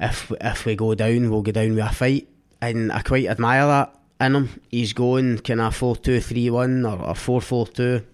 "If 0.00 0.32
if 0.40 0.64
we 0.64 0.76
go 0.76 0.94
down, 0.94 1.28
we'll 1.28 1.42
go 1.42 1.52
down 1.52 1.74
with 1.74 1.84
a 1.84 1.94
fight," 1.94 2.26
and 2.62 2.90
I 2.90 3.02
quite 3.02 3.26
admire 3.26 3.66
that 3.66 3.95
in 4.20 4.34
him. 4.34 4.60
He's 4.70 4.92
going 4.92 5.38
kind 5.38 5.60
of 5.60 5.74
4 5.74 5.96
2 5.96 6.20
3 6.20 6.50
1 6.50 6.86
or, 6.86 7.14
4 7.14 7.40
4 7.40 7.66
2, 7.66 8.06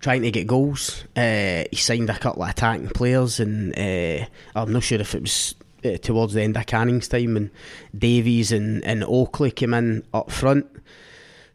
trying 0.00 0.22
to 0.22 0.30
get 0.30 0.46
goals. 0.46 1.04
Uh, 1.16 1.64
he 1.70 1.76
signed 1.76 2.10
a 2.10 2.18
couple 2.18 2.42
of 2.42 2.50
attacking 2.50 2.90
players, 2.90 3.40
and 3.40 3.76
uh, 3.78 4.26
I'm 4.54 4.72
not 4.72 4.82
sure 4.82 5.00
if 5.00 5.14
it 5.14 5.22
was 5.22 5.54
uh, 5.84 5.96
towards 5.98 6.34
the 6.34 6.42
end 6.42 6.56
of 6.56 6.66
Canning's 6.66 7.08
time, 7.08 7.36
and 7.36 7.50
Davies 7.96 8.52
and, 8.52 8.84
and 8.84 9.04
Oakley 9.04 9.50
came 9.50 9.74
in 9.74 10.04
up 10.12 10.30
front. 10.30 10.66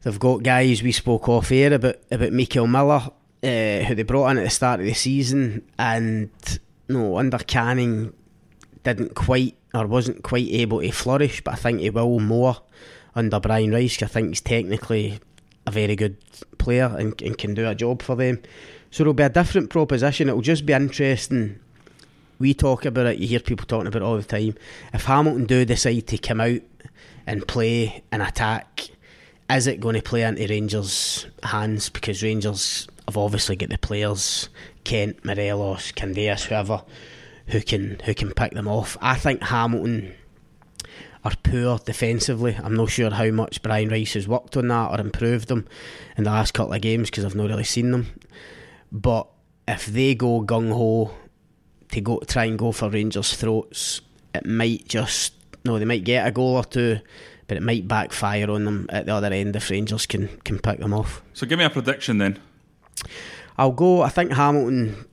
They've 0.02 0.20
got 0.20 0.44
guys 0.44 0.82
we 0.82 0.94
spoke 0.94 1.28
off 1.28 1.52
air 1.52 1.74
about 1.74 1.98
about 2.10 2.32
Mickel 2.32 2.70
Miller, 2.70 3.12
who 3.42 3.96
they 3.96 4.04
brought 4.04 4.30
in 4.32 4.38
at 4.38 4.46
the 4.46 4.50
start 4.50 4.80
of 4.80 4.86
the 4.86 4.94
season, 4.94 5.68
and 5.78 6.30
no 6.88 7.18
under 7.18 7.38
Canning 7.38 8.14
didn't 8.84 9.14
quite 9.14 9.56
or 9.74 9.86
wasn't 9.88 10.24
quite 10.24 10.48
able 10.50 10.82
to 10.82 10.92
flourish, 10.92 11.42
but 11.44 11.54
I 11.54 11.58
think 11.58 11.82
he 11.82 11.90
will 11.90 12.20
more 12.20 12.58
under 13.20 13.40
Brian 13.40 13.72
Rice. 13.72 14.02
I 14.02 14.08
think 14.08 14.30
he's 14.30 14.42
technically 14.42 15.20
a 15.68 15.72
very 15.72 15.96
good 15.96 16.18
player 16.58 16.96
and, 16.98 17.22
and 17.22 17.38
can 17.38 17.54
do 17.54 17.68
a 17.68 17.76
job 17.76 18.02
for 18.02 18.16
them. 18.16 18.42
So 18.92 19.04
it'll 19.04 19.14
be 19.14 19.24
a 19.24 19.30
different 19.30 19.70
proposition. 19.70 20.30
It'll 20.30 20.42
just 20.42 20.66
be 20.66 20.74
interesting. 20.74 21.60
We 22.40 22.54
talk 22.54 22.86
about 22.86 23.08
it, 23.08 23.20
you 23.20 23.28
hear 23.28 23.42
people 23.42 23.66
talking 23.66 23.88
about 23.88 24.02
it 24.02 24.06
all 24.06 24.18
the 24.18 24.24
time. 24.24 24.56
If 24.94 25.06
Hamilton 25.06 25.46
do 25.46 25.66
decide 25.66 26.08
to 26.08 26.18
come 26.18 26.42
out 26.42 26.62
and 27.28 27.48
play 27.48 28.02
and 28.12 28.22
attack, 28.22 28.90
is 29.50 29.68
it 29.68 29.82
going 29.82 29.96
to 29.96 30.02
play 30.02 30.24
into 30.24 30.48
Rangers' 30.48 31.28
hands? 31.44 31.90
Because 31.90 32.24
Rangers 32.24 32.88
have 33.08 33.18
obviously 33.18 33.58
got 33.58 33.70
the 33.70 33.78
players, 33.78 34.48
Kent, 34.86 35.26
Morelos, 35.26 35.92
Candeias, 35.92 36.46
whoever, 36.46 36.84
who 37.48 37.60
can 37.62 38.00
who 38.06 38.14
can 38.14 38.32
pick 38.32 38.54
them 38.54 38.68
off. 38.68 38.96
I 39.02 39.16
think 39.16 39.44
Hamilton 39.44 40.14
are 41.24 41.34
poor 41.44 41.80
defensively. 41.80 42.58
I'm 42.62 42.76
not 42.76 42.90
sure 42.90 43.12
how 43.12 43.30
much 43.32 43.62
Brian 43.62 43.90
Rice 43.90 44.14
has 44.14 44.28
worked 44.28 44.56
on 44.58 44.70
that 44.70 44.92
or 44.92 45.02
improved 45.02 45.50
them 45.50 45.68
in 46.18 46.24
the 46.24 46.30
last 46.30 46.54
couple 46.54 46.74
of 46.74 46.82
games 46.82 47.10
because 47.10 47.26
I've 47.26 47.36
not 47.36 47.50
really 47.50 47.64
seen 47.64 47.92
them. 47.92 48.08
But 48.92 49.28
if 49.68 49.86
they 49.86 50.16
go 50.16 50.42
gung 50.42 50.72
ho 50.72 51.12
to 51.92 52.02
go 52.02 52.20
try 52.20 52.46
and 52.46 52.58
go 52.58 52.72
for 52.72 52.90
Rangers' 52.90 53.36
throats, 53.36 54.02
it 54.34 54.46
might 54.46 54.88
just 54.88 55.34
no, 55.66 55.78
they 55.78 55.86
might 55.86 56.04
get 56.04 56.26
a 56.26 56.32
goal 56.32 56.56
or 56.56 56.64
two, 56.64 57.00
but 57.48 57.58
it 57.58 57.64
might 57.64 57.88
backfire 57.88 58.50
on 58.50 58.64
them 58.64 58.86
at 58.90 59.06
the 59.06 59.14
other 59.14 59.34
end 59.34 59.56
if 59.56 59.70
Rangers 59.70 60.06
can 60.06 60.30
can 60.44 60.60
pick 60.60 60.80
them 60.80 60.94
off. 60.94 61.22
So 61.34 61.46
give 61.46 61.60
me 61.60 61.66
a 61.66 61.70
prediction 61.70 62.18
then. 62.18 62.40
I'll 63.58 63.72
go. 63.72 64.02
I 64.02 64.10
think 64.10 64.32
Hamilton 64.32 65.06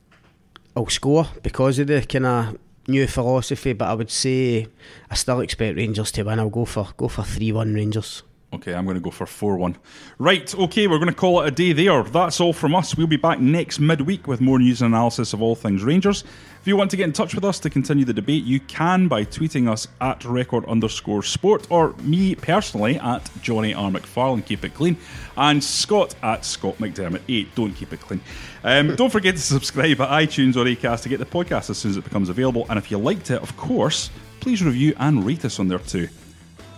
will 0.74 0.88
score 0.88 1.26
because 1.42 1.78
of 1.78 1.88
the 1.88 2.02
kind 2.02 2.26
of 2.26 2.58
new 2.88 3.06
philosophy, 3.06 3.72
but 3.72 3.88
I 3.88 3.94
would 3.94 4.10
say 4.10 4.68
I 5.10 5.14
still 5.14 5.40
expect 5.40 5.76
Rangers 5.76 6.12
to 6.12 6.22
win. 6.22 6.38
I'll 6.38 6.50
go 6.50 6.64
for 6.64 6.88
go 6.96 7.08
for 7.08 7.22
three 7.22 7.52
one 7.52 7.74
Rangers. 7.74 8.22
Okay, 8.52 8.74
I'm 8.74 8.84
going 8.84 8.94
to 8.94 9.00
go 9.00 9.10
for 9.10 9.26
4 9.26 9.56
1. 9.56 9.76
Right, 10.18 10.54
okay, 10.54 10.86
we're 10.86 10.98
going 10.98 11.10
to 11.10 11.14
call 11.14 11.42
it 11.42 11.48
a 11.48 11.50
day 11.50 11.72
there. 11.72 12.02
That's 12.04 12.40
all 12.40 12.52
from 12.52 12.76
us. 12.76 12.96
We'll 12.96 13.08
be 13.08 13.16
back 13.16 13.40
next 13.40 13.80
midweek 13.80 14.28
with 14.28 14.40
more 14.40 14.58
news 14.60 14.82
and 14.82 14.94
analysis 14.94 15.32
of 15.32 15.42
all 15.42 15.56
things 15.56 15.82
Rangers. 15.82 16.22
If 16.66 16.70
you 16.70 16.76
want 16.76 16.90
to 16.90 16.96
get 16.96 17.04
in 17.04 17.12
touch 17.12 17.32
with 17.32 17.44
us 17.44 17.60
to 17.60 17.70
continue 17.70 18.04
the 18.04 18.12
debate, 18.12 18.42
you 18.42 18.58
can 18.58 19.06
by 19.06 19.24
tweeting 19.24 19.70
us 19.70 19.86
at 20.00 20.24
record 20.24 20.64
underscore 20.64 21.22
sport 21.22 21.64
or 21.70 21.92
me 21.98 22.34
personally 22.34 22.98
at 22.98 23.30
Jonny 23.40 23.72
R. 23.72 23.88
McFarlane, 23.88 24.44
keep 24.44 24.64
it 24.64 24.74
clean, 24.74 24.96
and 25.36 25.62
Scott 25.62 26.16
at 26.24 26.44
Scott 26.44 26.78
McDermott 26.78 27.22
8, 27.28 27.54
don't 27.54 27.72
keep 27.72 27.92
it 27.92 28.00
clean. 28.00 28.20
Um, 28.64 28.96
don't 28.96 29.12
forget 29.12 29.36
to 29.36 29.40
subscribe 29.40 30.00
at 30.00 30.08
iTunes 30.08 30.56
or 30.56 30.64
Acast 30.64 31.04
to 31.04 31.08
get 31.08 31.20
the 31.20 31.24
podcast 31.24 31.70
as 31.70 31.78
soon 31.78 31.92
as 31.92 31.98
it 31.98 32.02
becomes 32.02 32.30
available. 32.30 32.66
And 32.68 32.80
if 32.80 32.90
you 32.90 32.98
liked 32.98 33.30
it, 33.30 33.40
of 33.40 33.56
course, 33.56 34.10
please 34.40 34.60
review 34.60 34.92
and 34.98 35.24
rate 35.24 35.44
us 35.44 35.60
on 35.60 35.68
there 35.68 35.78
too. 35.78 36.08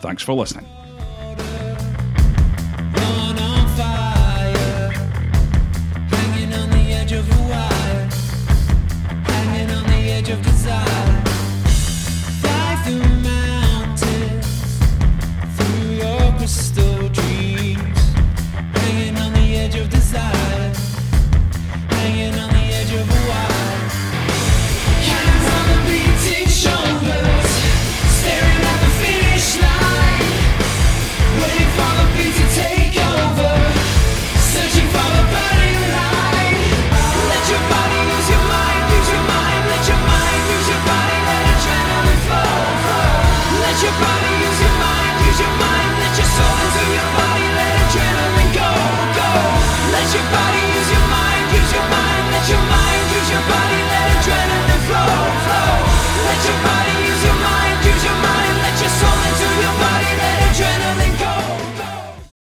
Thanks 0.02 0.22
for 0.22 0.34
listening. 0.34 0.66